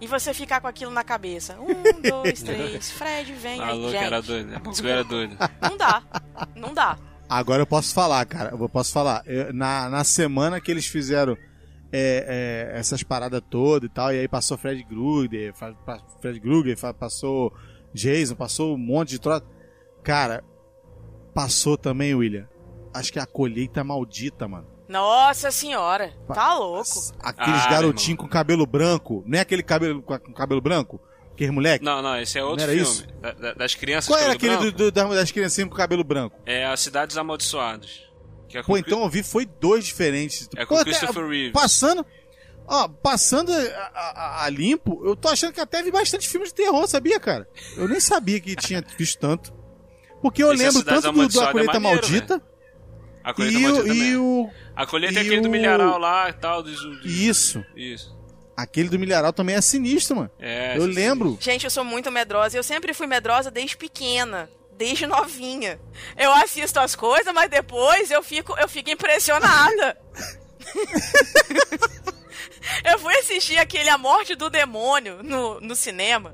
E 0.02 0.08
você 0.08 0.34
ficar 0.34 0.60
com 0.62 0.68
aquilo 0.68 0.92
na 0.92 1.04
cabeça. 1.04 1.58
Um, 1.60 2.02
dois, 2.02 2.44
três, 2.44 2.92
Fred, 2.92 3.34
vem 3.34 3.62
aí, 3.62 3.72
louco, 3.78 3.92
gente. 3.92 4.04
era 4.04 4.22
doido. 4.22 4.60
Bagulho 4.60 4.88
era 4.90 5.04
doido. 5.04 5.38
Não 5.62 5.78
dá, 5.78 6.04
não 6.56 6.74
dá. 6.74 6.98
Agora 7.30 7.62
eu 7.62 7.66
posso 7.68 7.94
falar, 7.94 8.26
cara. 8.26 8.52
Eu 8.52 8.70
posso 8.70 8.92
falar. 8.92 9.24
Eu- 9.26 9.54
na, 9.54 9.90
na 9.90 10.04
semana 10.04 10.60
que 10.62 10.70
eles 10.70 10.86
fizeram 10.86 11.38
é, 11.92 12.70
é, 12.74 12.78
essas 12.80 13.04
paradas 13.04 13.42
todas 13.50 13.90
e 13.90 13.94
tal, 13.94 14.14
e 14.14 14.20
aí 14.20 14.28
passou 14.28 14.58
Fred 14.58 14.84
Krueger, 14.84 15.54
pa- 15.86 16.00
Fred 16.22 16.40
Krueger, 16.42 16.78
passou 16.94 17.54
Jason, 17.94 18.36
passou 18.36 18.76
um 18.76 18.78
monte 18.78 19.12
de 19.12 19.20
troço. 19.20 19.46
Cara, 20.04 20.44
passou 21.34 21.78
também, 21.78 22.14
William. 22.14 22.48
Acho 22.94 23.12
que 23.14 23.20
é 23.20 23.22
a 23.22 23.26
colheita 23.26 23.84
maldita, 23.84 24.48
mano. 24.48 24.68
Nossa 24.88 25.50
senhora, 25.52 26.13
tá 26.34 26.56
louco. 26.56 26.89
Aqueles 27.19 27.65
Ah, 27.65 27.69
garotinhos 27.69 28.19
com 28.19 28.28
cabelo 28.28 28.65
branco. 28.65 29.24
Não 29.26 29.38
é 29.38 29.41
aquele 29.41 29.63
cabelo 29.63 30.02
com 30.02 30.34
cabelo 30.34 30.62
branco? 30.62 31.02
Aquele 31.34 31.52
moleque? 31.52 31.84
Não, 31.84 32.02
não, 32.02 32.17
esse 32.19 32.38
é 32.39 32.43
outro 32.43 32.58
Não 32.58 32.63
era 32.63 32.74
filme. 32.74 32.88
isso? 32.89 33.08
Da- 33.21 33.32
da- 33.34 33.54
das 33.54 33.76
crianças 33.76 34.08
Qual 34.08 34.19
era 34.19 34.34
aquele 34.34 34.56
do, 34.58 34.71
do- 34.71 34.91
das, 34.91 35.10
das 35.10 35.32
criancinhas 35.32 35.69
com 35.69 35.76
cabelo 35.76 36.04
branco? 36.04 36.39
É 36.45 36.65
as 36.65 36.80
Cidades 36.80 37.17
Amaldiçoadas. 37.17 38.04
Que 38.48 38.60
é 38.60 38.62
com 38.63 38.67
Pô, 38.74 38.78
então 38.78 39.02
eu 39.04 39.10
vi, 39.10 39.21
foi 39.24 39.45
dois 39.45 39.84
diferentes. 39.86 40.48
É 40.56 40.65
com 40.65 40.78
Pô, 40.78 40.84
Christopher 40.84 41.28
Reeves. 41.28 41.52
Passando. 41.52 42.06
Ó, 42.67 42.88
passando 42.88 43.52
a, 43.52 43.91
a- 43.93 44.45
a 44.45 44.50
limpo, 44.50 45.02
eu 45.06 45.15
tô 45.15 45.28
achando 45.28 45.52
que 45.54 45.60
até 45.60 45.84
vi 45.84 45.91
bastante 45.91 46.28
filmes 46.30 46.50
de 46.50 46.56
terror, 46.56 46.88
sabia, 46.88 47.19
cara? 47.19 47.48
Eu 47.76 47.88
nem 47.88 48.00
sabia 48.00 48.39
que 48.39 48.56
tinha 48.56 48.84
visto 48.98 49.19
tanto. 49.19 49.54
Porque 50.21 50.41
eu 50.41 50.52
Esse 50.54 50.63
lembro 50.63 50.80
Cidades 50.80 51.04
tanto 51.04 51.15
do, 51.19 51.28
do 51.28 51.41
A 51.41 51.52
Colheita 51.52 51.76
é 51.76 51.80
Maldita 51.80 52.41
A 53.26 53.34
colheita 53.34 53.58
e, 53.58 53.62
maldita 53.62 53.84
o, 53.84 53.88
também. 53.88 54.10
e 54.12 54.18
o. 54.18 54.50
A 54.76 54.86
colheita 54.86 55.20
é 55.20 55.22
aquele 55.24 55.42
do 55.42 55.48
o- 55.48 55.52
milharal 55.52 55.98
lá 55.98 56.30
e 56.30 56.34
tal. 56.34 56.62
Dos, 56.64 56.80
dos- 56.80 57.06
Isso. 57.06 57.66
Isso. 57.76 58.16
Aquele 58.56 58.88
do 58.88 58.98
Milharal 58.98 59.34
também 59.34 59.54
é 59.54 59.60
sinistro, 59.60 60.16
mano. 60.16 60.32
É, 60.40 60.78
eu 60.78 60.86
lembro. 60.86 61.38
Gente, 61.42 61.66
eu 61.66 61.70
sou 61.70 61.84
muito 61.84 62.10
medrosa. 62.10 62.56
Eu 62.58 62.64
sempre 62.64 62.94
fui 62.94 63.06
medrosa 63.06 63.52
desde 63.52 63.76
pequena. 63.76 64.50
Desde 64.78 65.06
novinha. 65.06 65.78
Eu 66.16 66.32
assisto 66.32 66.80
as 66.80 66.96
coisas, 66.96 67.34
mas 67.34 67.50
depois 67.50 68.10
eu 68.12 68.24
fico, 68.24 68.56
eu 68.58 68.70
fico 68.70 68.90
impressionada. 68.90 69.98
eu 72.84 73.00
fui 73.00 73.14
assistir 73.16 73.58
aquele 73.58 73.90
A 73.90 73.98
Morte 73.98 74.36
do 74.36 74.50
Demônio 74.50 75.22
no, 75.24 75.60
no 75.60 75.76
cinema. 75.76 76.34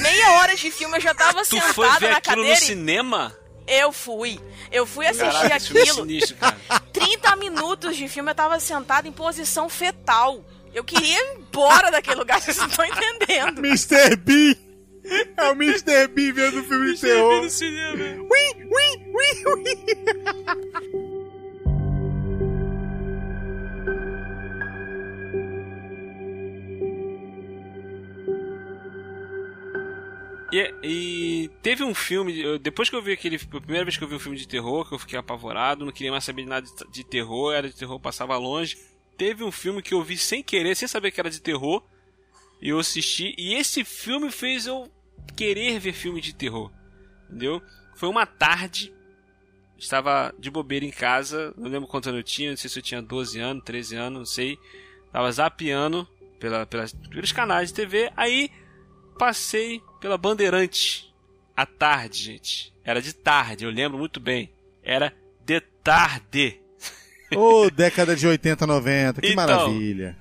Meia 0.00 0.32
hora 0.38 0.56
de 0.56 0.70
filme 0.70 0.96
eu 0.96 1.00
já 1.00 1.14
tava 1.14 1.42
Tu 1.42 1.60
foi 1.60 1.86
sentada 1.86 2.00
ver 2.00 2.10
na 2.10 2.16
aquilo 2.18 2.36
cadeira. 2.36 2.56
no 2.58 2.62
e- 2.62 2.66
cinema? 2.66 3.37
Eu 3.68 3.92
fui. 3.92 4.40
Eu 4.72 4.86
fui 4.86 5.06
assistir 5.06 5.30
Caraca, 5.30 5.54
é 5.54 5.56
aquilo. 5.56 5.94
sinistro, 5.94 6.36
cara. 6.36 6.56
30 6.92 7.36
minutos 7.36 7.96
de 7.96 8.08
filme 8.08 8.30
eu 8.30 8.34
tava 8.34 8.58
sentada 8.58 9.06
em 9.06 9.12
posição 9.12 9.68
fetal. 9.68 10.44
Eu 10.74 10.82
queria 10.84 11.18
ir 11.18 11.36
embora 11.38 11.90
daquele 11.90 12.16
lugar, 12.16 12.40
vocês 12.42 12.56
não 12.56 12.66
estão 12.66 12.84
entendendo. 12.84 13.58
Mr. 13.64 14.16
B! 14.16 14.56
É 15.36 15.44
o 15.50 15.52
Mr. 15.52 16.06
B 16.08 16.32
vendo 16.32 16.62
filme 16.64 16.94
de 16.94 17.00
terror. 17.00 17.42
no 17.42 17.48
cinema. 17.48 18.04
Ui, 18.04 18.66
ui, 18.66 19.06
ui, 19.14 19.44
ui. 19.54 20.98
E, 30.50 30.74
e 30.82 31.50
teve 31.62 31.84
um 31.84 31.94
filme, 31.94 32.58
depois 32.58 32.88
que 32.88 32.96
eu 32.96 33.02
vi 33.02 33.12
aquele. 33.12 33.36
A 33.36 33.60
primeira 33.60 33.84
vez 33.84 33.96
que 33.96 34.04
eu 34.04 34.08
vi 34.08 34.14
um 34.14 34.20
filme 34.20 34.38
de 34.38 34.48
terror, 34.48 34.88
que 34.88 34.94
eu 34.94 34.98
fiquei 34.98 35.18
apavorado, 35.18 35.84
não 35.84 35.92
queria 35.92 36.10
mais 36.10 36.24
saber 36.24 36.42
de 36.42 36.48
nada 36.48 36.66
de, 36.66 36.90
de 36.90 37.04
terror, 37.04 37.52
era 37.52 37.68
de 37.68 37.76
terror, 37.76 38.00
passava 38.00 38.36
longe. 38.36 38.78
Teve 39.16 39.44
um 39.44 39.52
filme 39.52 39.82
que 39.82 39.92
eu 39.92 40.02
vi 40.02 40.16
sem 40.16 40.42
querer, 40.42 40.74
sem 40.74 40.88
saber 40.88 41.10
que 41.10 41.20
era 41.20 41.30
de 41.30 41.40
terror, 41.40 41.82
e 42.62 42.70
eu 42.70 42.78
assisti, 42.78 43.34
e 43.36 43.54
esse 43.54 43.84
filme 43.84 44.30
fez 44.30 44.66
eu 44.66 44.90
querer 45.36 45.78
ver 45.78 45.92
filme 45.92 46.20
de 46.20 46.34
terror. 46.34 46.72
Entendeu? 47.26 47.60
Foi 47.96 48.08
uma 48.08 48.24
tarde, 48.24 48.92
estava 49.76 50.34
de 50.38 50.50
bobeira 50.50 50.84
em 50.84 50.90
casa, 50.90 51.52
não 51.56 51.68
lembro 51.68 51.88
quantos 51.88 52.08
anos 52.08 52.20
eu 52.20 52.24
tinha, 52.24 52.50
não 52.50 52.56
sei 52.56 52.70
se 52.70 52.78
eu 52.78 52.82
tinha 52.82 53.02
12 53.02 53.38
anos, 53.38 53.64
13 53.64 53.96
anos, 53.96 54.18
não 54.18 54.26
sei. 54.26 54.58
Tava 55.12 55.30
zapeando 55.30 56.08
pela, 56.38 56.64
pelas, 56.64 56.92
pelos 56.92 57.32
canais 57.32 57.68
de 57.68 57.74
TV, 57.74 58.10
aí 58.16 58.50
passei 59.18 59.82
pela 60.00 60.16
Bandeirante 60.18 61.12
à 61.56 61.66
tarde, 61.66 62.22
gente. 62.24 62.72
Era 62.84 63.02
de 63.02 63.12
tarde, 63.12 63.64
eu 63.64 63.70
lembro 63.70 63.98
muito 63.98 64.18
bem. 64.20 64.50
Era 64.82 65.12
de 65.44 65.60
tarde. 65.60 66.60
Ô, 67.34 67.68
década 67.70 68.16
de 68.16 68.26
80, 68.26 68.66
90, 68.66 69.20
que 69.20 69.26
Então, 69.28 69.36
maravilha. 69.36 70.16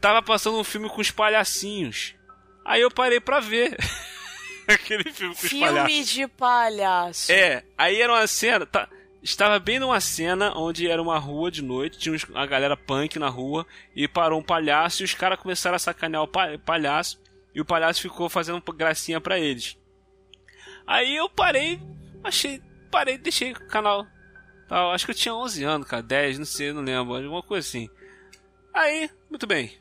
Tava 0.00 0.22
passando 0.22 0.58
um 0.58 0.64
filme 0.64 0.88
com 0.88 1.00
os 1.00 1.10
palhacinhos. 1.10 2.14
Aí 2.64 2.80
eu 2.82 2.90
parei 2.90 3.20
pra 3.20 3.40
ver. 3.40 3.76
Aquele 4.68 5.12
filme 5.12 5.34
com 5.34 5.46
os 5.46 5.52
palhaços. 5.52 5.92
Filme 5.92 6.04
de 6.04 6.28
palhaço. 6.28 7.32
É, 7.32 7.62
aí 7.78 8.00
era 8.00 8.12
uma 8.12 8.26
cena. 8.26 8.66
tá- 8.66 8.88
estava 9.22 9.58
bem 9.58 9.78
numa 9.80 10.00
cena 10.00 10.52
onde 10.56 10.88
era 10.88 11.00
uma 11.02 11.18
rua 11.18 11.50
de 11.50 11.60
noite, 11.62 11.98
tinha 11.98 12.16
uma 12.30 12.46
galera 12.46 12.76
punk 12.76 13.18
na 13.18 13.28
rua, 13.28 13.66
e 13.94 14.06
parou 14.06 14.38
um 14.38 14.42
palhaço 14.42 15.02
e 15.02 15.04
os 15.04 15.14
caras 15.14 15.38
começaram 15.40 15.74
a 15.74 15.80
sacanear 15.80 16.22
o 16.22 16.28
pa- 16.28 16.56
palhaço, 16.64 17.20
e 17.56 17.60
o 17.62 17.64
palhaço 17.64 18.02
ficou 18.02 18.28
fazendo 18.28 18.60
gracinha 18.74 19.18
pra 19.18 19.38
eles. 19.38 19.78
Aí 20.86 21.16
eu 21.16 21.26
parei, 21.26 21.80
achei, 22.22 22.62
parei, 22.90 23.16
deixei 23.16 23.52
o 23.52 23.66
canal. 23.66 24.06
Tal, 24.68 24.92
acho 24.92 25.06
que 25.06 25.12
eu 25.12 25.16
tinha 25.16 25.34
11 25.34 25.64
anos, 25.64 25.88
cara, 25.88 26.02
10, 26.02 26.38
não 26.38 26.44
sei, 26.44 26.70
não 26.74 26.82
lembro, 26.82 27.16
alguma 27.16 27.42
coisa 27.42 27.66
assim. 27.66 27.88
Aí, 28.74 29.08
muito 29.30 29.46
bem. 29.46 29.74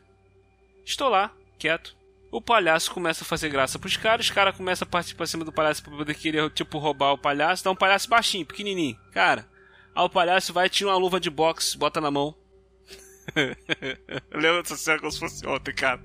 Estou 0.85 1.09
lá, 1.09 1.33
quieto. 1.59 1.97
O 2.31 2.41
palhaço 2.41 2.91
começa 2.91 3.25
a 3.25 3.27
fazer 3.27 3.49
graça 3.49 3.77
pros 3.77 3.97
caras, 3.97 4.27
os 4.27 4.31
caras 4.31 4.55
começam 4.55 4.87
a 4.87 4.89
partir 4.89 5.13
pra 5.13 5.27
cima 5.27 5.43
do 5.43 5.51
palhaço 5.51 5.83
pra 5.83 5.97
poder 5.97 6.15
querer, 6.15 6.49
tipo, 6.51 6.77
roubar 6.77 7.11
o 7.11 7.17
palhaço. 7.17 7.61
Dá 7.61 7.71
um 7.71 7.75
palhaço 7.75 8.07
baixinho, 8.07 8.45
pequenininho. 8.45 8.97
Cara, 9.11 9.45
aí 9.93 10.05
o 10.05 10.09
palhaço 10.09 10.53
vai, 10.53 10.69
tira 10.69 10.91
uma 10.91 10.97
luva 10.97 11.19
de 11.19 11.29
boxe, 11.29 11.77
bota 11.77 11.99
na 11.99 12.09
mão. 12.09 12.33
Eu 14.31 14.39
lembro 14.39 14.63
dessa 14.63 14.77
cena 14.77 14.97
como 14.97 15.11
se 15.11 15.19
fosse 15.19 15.45
ontem, 15.45 15.75
cara. 15.75 16.01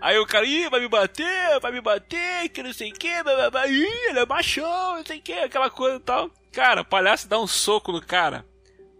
Aí 0.00 0.18
o 0.18 0.26
cara, 0.26 0.46
ih, 0.46 0.68
vai 0.70 0.80
me 0.80 0.88
bater, 0.88 1.60
vai 1.60 1.70
me 1.72 1.80
bater, 1.80 2.48
que 2.48 2.62
não 2.62 2.72
sei 2.72 2.90
o 2.90 2.94
que, 2.94 3.08
ih, 3.08 4.08
ele 4.08 4.18
é 4.18 4.26
machão, 4.26 4.96
não 4.96 5.04
sei 5.04 5.18
o 5.18 5.22
que, 5.22 5.32
aquela 5.32 5.68
coisa 5.68 5.96
e 5.96 6.00
tal. 6.00 6.30
Cara, 6.52 6.80
o 6.80 6.84
palhaço 6.84 7.28
dá 7.28 7.38
um 7.38 7.46
soco 7.46 7.92
no 7.92 8.00
cara. 8.00 8.46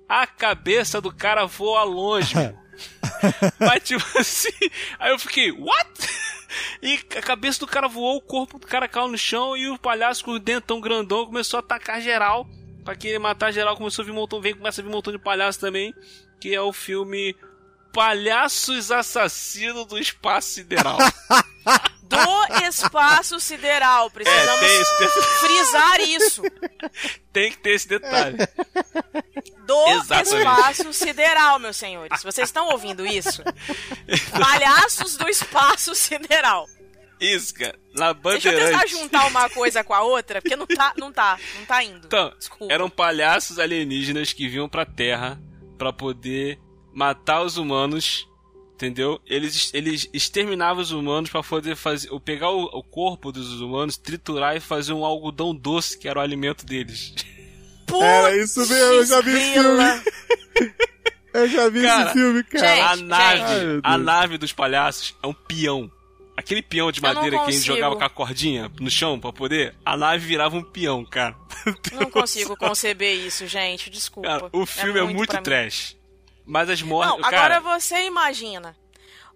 A 0.08 0.26
cabeça 0.26 1.00
do 1.00 1.12
cara 1.12 1.46
voa 1.46 1.82
longe. 1.84 2.34
Mas 3.58 3.82
tipo 3.82 4.04
assim, 4.18 4.70
aí 4.98 5.10
eu 5.10 5.18
fiquei, 5.18 5.50
what? 5.52 5.88
E 6.82 6.98
a 7.16 7.22
cabeça 7.22 7.60
do 7.60 7.66
cara 7.66 7.88
voou, 7.88 8.16
o 8.16 8.22
corpo 8.22 8.58
do 8.58 8.66
cara 8.66 8.88
caiu 8.88 9.08
no 9.08 9.18
chão 9.18 9.56
e 9.56 9.68
o 9.68 9.78
palhaço 9.78 10.24
com 10.24 10.32
o 10.32 10.38
dentão 10.38 10.80
grandão 10.80 11.26
começou 11.26 11.58
a 11.58 11.60
atacar 11.60 12.00
geral. 12.00 12.48
Pra 12.84 12.96
querer 12.96 13.18
matar 13.18 13.52
geral, 13.52 13.76
começou 13.76 14.02
a 14.02 14.06
vir 14.06 14.12
um 14.12 14.16
montão, 14.16 14.40
vem, 14.40 14.54
começa 14.54 14.80
a 14.80 14.84
vir 14.84 14.88
um 14.88 14.92
montão 14.92 15.12
de 15.12 15.18
palhaço 15.18 15.60
também. 15.60 15.94
Que 16.40 16.54
é 16.54 16.60
o 16.60 16.72
filme 16.72 17.36
Palhaços 17.92 18.90
Assassinos 18.90 19.86
do 19.86 19.98
Espaço 19.98 20.48
Sideral. 20.50 20.98
Do 22.10 22.64
espaço 22.68 23.38
sideral. 23.38 24.08
é, 24.08 24.10
Precisamos 24.10 24.58
tem, 24.60 24.80
esse- 24.80 24.98
tem- 24.98 25.08
frisar 25.38 26.00
isso. 26.00 26.42
tem 27.32 27.50
que 27.52 27.58
ter 27.58 27.70
esse 27.76 27.86
detalhe. 27.86 28.36
Do 29.64 29.86
Exatamente. 29.90 30.36
espaço 30.36 30.92
sideral, 30.92 31.60
meus 31.60 31.76
senhores. 31.76 32.20
Vocês 32.24 32.48
estão 32.48 32.66
ouvindo 32.70 33.06
isso? 33.06 33.44
Palhaços 34.32 35.16
do 35.16 35.28
espaço 35.28 35.94
sideral. 35.94 36.66
Isso, 37.20 37.54
cara. 37.54 37.78
Na 37.94 38.12
Deixa 38.12 38.50
eu 38.50 38.58
tentar 38.66 38.86
juntar 38.88 39.26
uma 39.26 39.48
coisa 39.50 39.84
com 39.84 39.94
a 39.94 40.00
outra, 40.02 40.40
porque 40.42 40.56
não 40.56 40.66
tá, 40.66 40.92
não 40.96 41.12
tá, 41.12 41.38
não 41.60 41.66
tá 41.66 41.84
indo. 41.84 42.06
Então, 42.08 42.34
Desculpa. 42.36 42.72
eram 42.74 42.90
palhaços 42.90 43.58
alienígenas 43.60 44.32
que 44.32 44.48
vinham 44.48 44.68
pra 44.68 44.84
Terra 44.84 45.40
pra 45.78 45.92
poder 45.92 46.58
matar 46.92 47.42
os 47.42 47.56
humanos, 47.56 48.28
entendeu? 48.74 49.20
Eles, 49.26 49.70
eles 49.74 50.08
exterminavam 50.12 50.82
os 50.82 50.90
humanos 50.90 51.30
pra 51.30 51.42
poder 51.42 51.76
fazer, 51.76 52.10
ou 52.10 52.20
pegar 52.20 52.50
o, 52.50 52.64
o 52.64 52.82
corpo 52.82 53.30
dos 53.30 53.60
humanos, 53.60 53.96
triturar 53.96 54.56
e 54.56 54.60
fazer 54.60 54.92
um 54.92 55.04
algodão 55.04 55.54
doce 55.54 55.98
que 55.98 56.08
era 56.08 56.18
o 56.18 56.22
alimento 56.22 56.64
deles. 56.64 57.14
Putz, 57.86 58.02
Era 58.02 58.36
isso 58.36 58.60
mesmo, 58.60 58.74
eu 58.76 59.06
já 59.06 59.20
vi 59.20 59.30
esse 59.32 59.52
grila. 59.52 60.02
Eu 61.32 61.48
já 61.48 61.68
vi 61.68 61.82
Cara, 61.82 62.04
esse 62.06 62.12
filme, 62.12 62.42
cara. 62.42 62.66
gente, 62.66 62.80
a 62.80 62.96
nave, 62.96 63.64
meu 63.66 63.80
a 63.84 63.96
nave 63.96 64.36
dos 64.36 64.52
palhaços 64.52 65.16
é 65.22 65.26
um 65.28 65.32
peão. 65.32 65.88
Aquele 66.36 66.62
peão 66.62 66.90
de 66.90 67.00
madeira 67.00 67.38
que 67.38 67.50
a 67.50 67.50
gente 67.52 67.66
jogava 67.66 67.94
com 67.96 68.04
a 68.04 68.10
cordinha 68.10 68.70
no 68.80 68.90
chão 68.90 69.20
pra 69.20 69.32
poder, 69.32 69.74
a 69.84 69.96
nave 69.96 70.26
virava 70.26 70.56
um 70.56 70.62
peão, 70.62 71.04
cara. 71.04 71.36
Não 71.92 72.10
consigo 72.10 72.56
conceber 72.56 73.14
isso, 73.14 73.46
gente. 73.46 73.90
Desculpa. 73.90 74.28
Cara, 74.28 74.48
o 74.52 74.64
filme 74.66 74.98
é 74.98 75.02
muito, 75.04 75.30
pra 75.40 75.40
mim. 75.40 75.70
Mas 76.50 76.68
as 76.68 76.82
mortes. 76.82 77.14
Não, 77.14 77.22
cara, 77.22 77.56
agora 77.56 77.78
você 77.78 78.02
imagina 78.06 78.76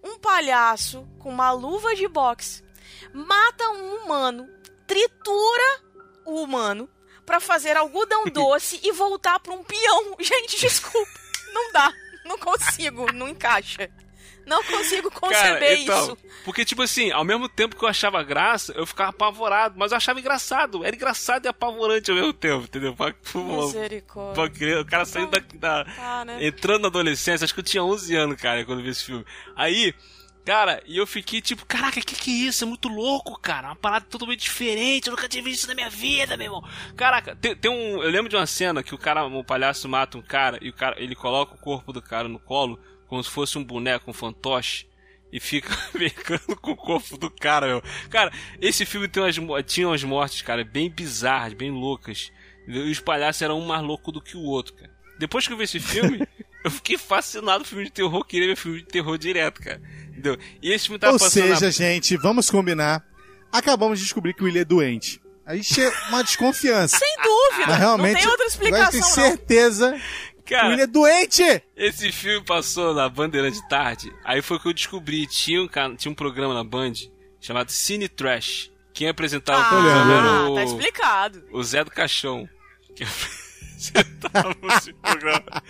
um 0.03 0.19
palhaço 0.19 1.09
com 1.21 1.31
uma 1.31 1.53
luva 1.53 1.95
de 1.95 2.09
boxe 2.09 2.65
mata 3.13 3.71
um 3.71 4.03
humano, 4.03 4.49
tritura 4.85 5.81
o 6.27 6.43
humano 6.43 6.91
pra 7.25 7.39
fazer 7.39 7.77
algodão 7.77 8.25
doce 8.35 8.81
e 8.83 8.91
voltar 8.91 9.39
pra 9.39 9.53
um 9.53 9.63
peão. 9.63 10.17
Gente, 10.19 10.59
desculpa, 10.59 11.21
não 11.53 11.73
dá, 11.73 11.93
não 12.25 12.37
consigo, 12.37 13.13
não 13.13 13.29
encaixa. 13.29 13.89
Não 14.47 14.63
consigo 14.63 15.11
conceber 15.11 15.43
Cara, 15.59 15.75
então, 15.75 16.05
isso. 16.05 16.19
Porque, 16.45 16.65
tipo 16.65 16.83
assim, 16.83 17.11
ao 17.11 17.25
mesmo 17.25 17.49
tempo 17.49 17.77
que 17.77 17.85
eu 17.85 17.89
achava 17.89 18.23
graça, 18.23 18.73
eu 18.77 18.85
ficava 18.87 19.11
apavorado. 19.11 19.75
Mas 19.79 19.91
eu 19.93 19.97
achava 19.97 20.21
engraçado. 20.21 20.85
Era 20.85 20.95
engraçado 20.95 21.47
e 21.47 21.49
apavorante 21.49 22.11
ao 22.11 22.17
mesmo 22.17 22.33
tempo, 22.33 22.65
entendeu? 22.65 22.95
Pra, 22.95 23.15
Misericórdia. 23.35 24.35
pra 24.35 24.51
criança, 24.51 24.83
o 24.83 24.87
cara 24.87 25.05
saindo 25.05 25.31
da, 25.31 25.85
da- 25.85 26.25
né? 26.25 26.47
Entrando 26.47 26.83
na 26.83 26.89
adolescência, 26.89 27.45
acho 27.45 27.55
que 27.55 27.61
eu 27.61 27.65
tinha 27.65 27.83
11 27.83 28.15
anos, 28.15 28.37
cara, 28.41 28.65
quando 28.65 28.79
eu 28.81 28.85
vi 28.85 28.91
esse 28.91 29.05
filme. 29.05 29.25
Aí, 29.57 29.95
cara, 30.45 30.83
e 30.87 30.97
eu 30.97 31.07
fiquei 31.07 31.41
tipo, 31.41 31.65
caraca, 31.67 32.01
que 32.01 32.15
que 32.15 32.31
é 32.31 32.49
isso? 32.49 32.65
É 32.65 32.67
muito 32.67 32.89
louco, 32.89 33.39
cara. 33.41 33.69
Uma 33.69 33.77
parada 33.77 34.05
totalmente 34.09 34.41
diferente. 34.41 35.07
Eu 35.09 35.13
nunca 35.17 35.29
tinha 35.29 35.43
visto 35.43 35.61
isso 35.61 35.69
na 35.69 35.75
minha 35.75 35.91
vida, 35.91 36.37
meu 36.37 36.47
irmão. 36.47 36.65
Caraca, 36.97 37.35
tem, 37.37 37.57
tem 37.57 37.71
um. 37.71 38.03
Eu 38.03 38.11
lembro 38.11 38.29
de 38.29 38.37
uma 38.37 38.47
cena 38.47 38.83
que 38.83 38.95
o 38.95 38.99
cara, 38.99 39.25
o 39.25 39.45
palhaço 39.45 39.89
mata 39.89 40.19
um 40.19 40.23
cara 40.23 40.59
e 40.61 40.69
o 40.69 40.73
cara, 40.73 41.01
ele 41.03 41.15
coloca 41.15 41.55
o 41.55 41.59
corpo 41.59 41.93
do 41.93 42.03
cara 42.03 42.29
no 42.29 42.39
colo, 42.39 42.79
como 43.09 43.23
se 43.23 43.31
fosse 43.31 43.59
um 43.59 43.65
boneco, 43.65 44.11
um 44.11 44.15
fantoche. 44.15 44.87
E 45.33 45.41
fica 45.41 45.77
brincando 45.93 46.57
com 46.61 46.71
o 46.71 46.77
corpo 46.77 47.17
do 47.17 47.29
cara, 47.29 47.67
meu. 47.67 47.83
Cara, 48.09 48.33
esse 48.61 48.87
filme 48.87 49.09
tem 49.09 49.23
umas, 49.23 49.65
tinha 49.67 49.89
umas 49.89 50.05
mortes, 50.05 50.43
cara, 50.43 50.65
bem 50.65 50.89
bizarras, 50.89 51.55
bem 51.55 51.71
loucas. 51.71 52.31
E 52.69 52.79
os 52.79 53.01
palhaços 53.01 53.43
eram 53.43 53.59
um 53.59 53.67
mais 53.67 53.83
louco 53.83 54.13
do 54.13 54.21
que 54.21 54.37
o 54.37 54.43
outro, 54.43 54.75
cara. 54.75 54.91
Depois 55.19 55.47
que 55.47 55.53
eu 55.53 55.57
vi 55.57 55.65
esse 55.65 55.81
filme, 55.81 56.27
eu 56.65 56.71
fiquei 56.71 56.97
fascinado 56.97 57.65
com 57.65 57.71
filme 57.71 57.85
de 57.85 57.91
terror, 57.91 58.25
queria 58.25 58.49
ver 58.49 58.57
filme 58.57 58.79
de 58.79 58.87
terror 58.87 59.19
direto, 59.19 59.61
cara. 59.61 59.83
Entendeu? 60.09 60.39
E 60.63 60.71
esse 60.71 60.87
filme 60.87 60.99
tava 60.99 61.15
Ou 61.15 61.19
passando 61.19 61.49
seja, 61.49 61.67
na... 61.67 61.71
gente, 61.71 62.17
vamos 62.17 62.49
combinar. 62.49 63.05
Acabamos 63.53 63.99
de 63.99 64.05
descobrir 64.05 64.35
que 64.35 64.43
o 64.43 64.47
William 64.47 64.63
é 64.63 64.65
doente. 64.65 65.21
Aí 65.47 65.63
chega 65.63 65.95
uma 66.09 66.23
desconfiança. 66.23 66.97
Sem 66.97 67.17
dúvida. 67.23 67.67
Mas 67.67 67.79
realmente, 67.79 68.13
não 68.15 68.21
tem 68.21 68.31
outra 68.31 68.47
agora 68.47 68.49
explicação, 68.49 68.91
tem 68.91 69.01
não. 69.01 69.09
certeza 69.09 70.01
Cara, 70.47 70.69
William 70.69 70.83
é 70.85 70.87
doente! 70.87 71.63
esse 71.77 72.13
filme 72.13 72.45
passou 72.45 72.93
na 72.95 73.09
Bandeira 73.09 73.51
de 73.51 73.67
tarde. 73.69 74.13
Aí 74.25 74.43
foi 74.43 74.59
que 74.59 74.69
eu 74.69 74.73
descobri, 74.75 75.27
tinha 75.27 75.63
um, 75.63 75.69
tinha 75.97 76.13
um 76.13 76.15
programa 76.15 76.53
na 76.55 76.63
Band 76.65 76.93
chamado 77.41 77.71
Cine 77.71 78.09
Trash. 78.09 78.71
Quem 78.93 79.09
apresentava 79.09 79.61
o 79.61 79.69
programa 79.69 80.13
era 80.13 80.29
Ah, 80.29 80.51
o, 80.51 80.55
tá 80.55 80.65
explicado. 80.65 81.45
o 81.53 81.63
Zé 81.65 81.83
do 81.83 81.91
Caixão. 81.91 82.49
Que 82.95 83.03
apresentava 83.85 84.55
esse 84.77 84.93
programa. 84.93 85.63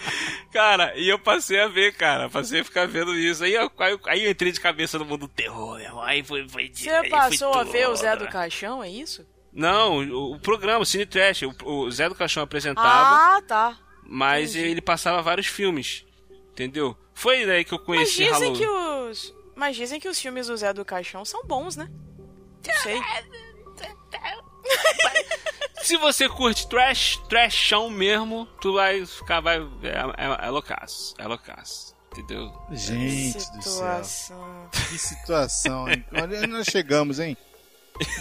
Cara, 0.52 0.92
e 0.96 1.08
eu 1.08 1.18
passei 1.18 1.60
a 1.60 1.68
ver, 1.68 1.94
cara. 1.94 2.28
Passei 2.28 2.60
a 2.60 2.64
ficar 2.64 2.86
vendo 2.86 3.14
isso. 3.16 3.42
Aí, 3.44 3.54
eu- 3.54 3.70
aí, 3.78 3.92
eu- 3.92 4.00
aí 4.06 4.24
eu 4.24 4.30
entrei 4.30 4.52
de 4.52 4.60
cabeça 4.60 4.98
no 4.98 5.04
mundo 5.04 5.20
do 5.20 5.28
terror, 5.28 5.78
meu. 5.78 6.00
Aí 6.02 6.22
foi, 6.22 6.46
foi 6.48 6.70
Você 6.72 6.90
aí 6.90 7.08
foi 7.08 7.10
passou 7.10 7.54
a 7.54 7.64
ver 7.64 7.88
o. 7.88 7.96
Zé 7.96 8.14
do 8.16 8.28
Caixão, 8.28 8.82
é 8.84 8.90
isso? 8.90 9.26
Não, 9.52 9.98
o, 9.98 10.34
o 10.34 10.40
programa, 10.40 10.80
o 10.80 10.84
Cine 10.86 11.06
Trash. 11.06 11.42
O, 11.42 11.54
o 11.64 11.90
Zé 11.90 12.08
do 12.08 12.14
Caixão 12.14 12.42
apresentava, 12.42 13.36
Ah, 13.36 13.42
tá. 13.46 13.78
Mas 14.06 14.54
entendi. 14.54 14.70
ele 14.70 14.80
passava 14.80 15.20
vários 15.22 15.46
filmes. 15.46 16.04
Entendeu? 16.52 16.96
Foi 17.14 17.44
daí 17.46 17.64
que 17.64 17.74
eu 17.74 17.78
Mas 17.78 17.86
conheci 17.86 18.24
dizem 18.24 18.30
Halloween. 18.30 18.58
que 18.58 18.66
os. 18.68 19.34
Mas 19.56 19.76
dizem 19.76 20.00
que 20.00 20.08
os 20.08 20.20
filmes 20.20 20.46
do 20.46 20.56
Zé 20.56 20.72
do 20.72 20.84
Caixão 20.84 21.24
são 21.24 21.44
bons, 21.44 21.76
né? 21.76 21.88
Não 22.66 22.74
sei. 22.82 23.00
Se 25.82 25.96
você 25.98 26.28
curte 26.28 26.66
trash, 26.68 27.20
trashão 27.28 27.90
mesmo, 27.90 28.46
tu 28.60 28.72
vai 28.72 29.04
ficar, 29.04 29.40
vai, 29.40 29.58
é, 29.58 30.42
é, 30.44 30.46
é 30.46 30.50
loucaço, 30.50 31.14
é 31.18 31.26
loucaço, 31.26 31.94
entendeu? 32.10 32.50
Gente 32.70 33.34
do 33.34 33.62
céu. 33.62 33.64
Situação. 34.04 34.68
Que 34.72 34.98
situação, 34.98 35.88
hein? 35.90 36.02
Olha 36.12 36.38
onde 36.38 36.46
nós 36.46 36.66
chegamos, 36.66 37.20
hein? 37.20 37.36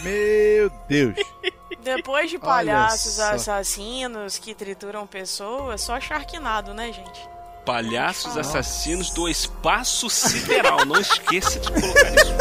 Meu 0.02 0.68
Deus. 0.88 1.14
Depois 1.84 2.30
de 2.30 2.38
palhaços 2.38 3.20
assassinos 3.20 4.38
que 4.38 4.54
trituram 4.54 5.06
pessoas, 5.06 5.82
só 5.82 6.00
Sharknado, 6.00 6.72
né, 6.72 6.90
gente? 6.90 7.28
Palhaços 7.66 8.38
assassinos 8.38 9.10
do 9.10 9.28
espaço 9.28 10.08
sideral, 10.08 10.86
não 10.86 10.98
esqueça 10.98 11.60
de 11.60 11.70
colocar 11.70 12.14
isso. 12.14 12.34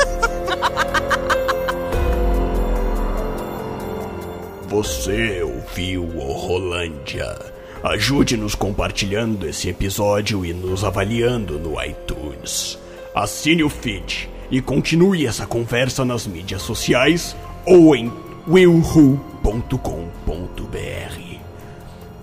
Você 4.68 5.44
ouviu 5.44 6.04
o 6.04 6.32
Rolândia. 6.32 7.38
Ajude-nos 7.84 8.56
compartilhando 8.56 9.46
esse 9.46 9.68
episódio 9.68 10.46
e 10.46 10.54
nos 10.54 10.86
avaliando 10.86 11.60
no 11.60 11.84
iTunes. 11.84 12.80
Assine 13.14 13.62
o 13.62 13.70
feed 13.70 14.30
e 14.50 14.62
continue 14.62 15.28
essa 15.28 15.46
conversa 15.46 16.06
nas 16.06 16.26
mídias 16.26 16.62
sociais 16.62 17.36
ou 17.66 17.94
em 17.94 18.10
willwho.com.br. 18.48 21.40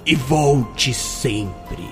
E 0.07 0.15
volte 0.15 0.95
sempre. 0.95 1.89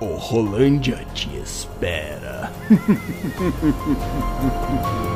O 0.00 0.16
Rolândia 0.16 1.04
te 1.14 1.34
espera. 1.36 2.52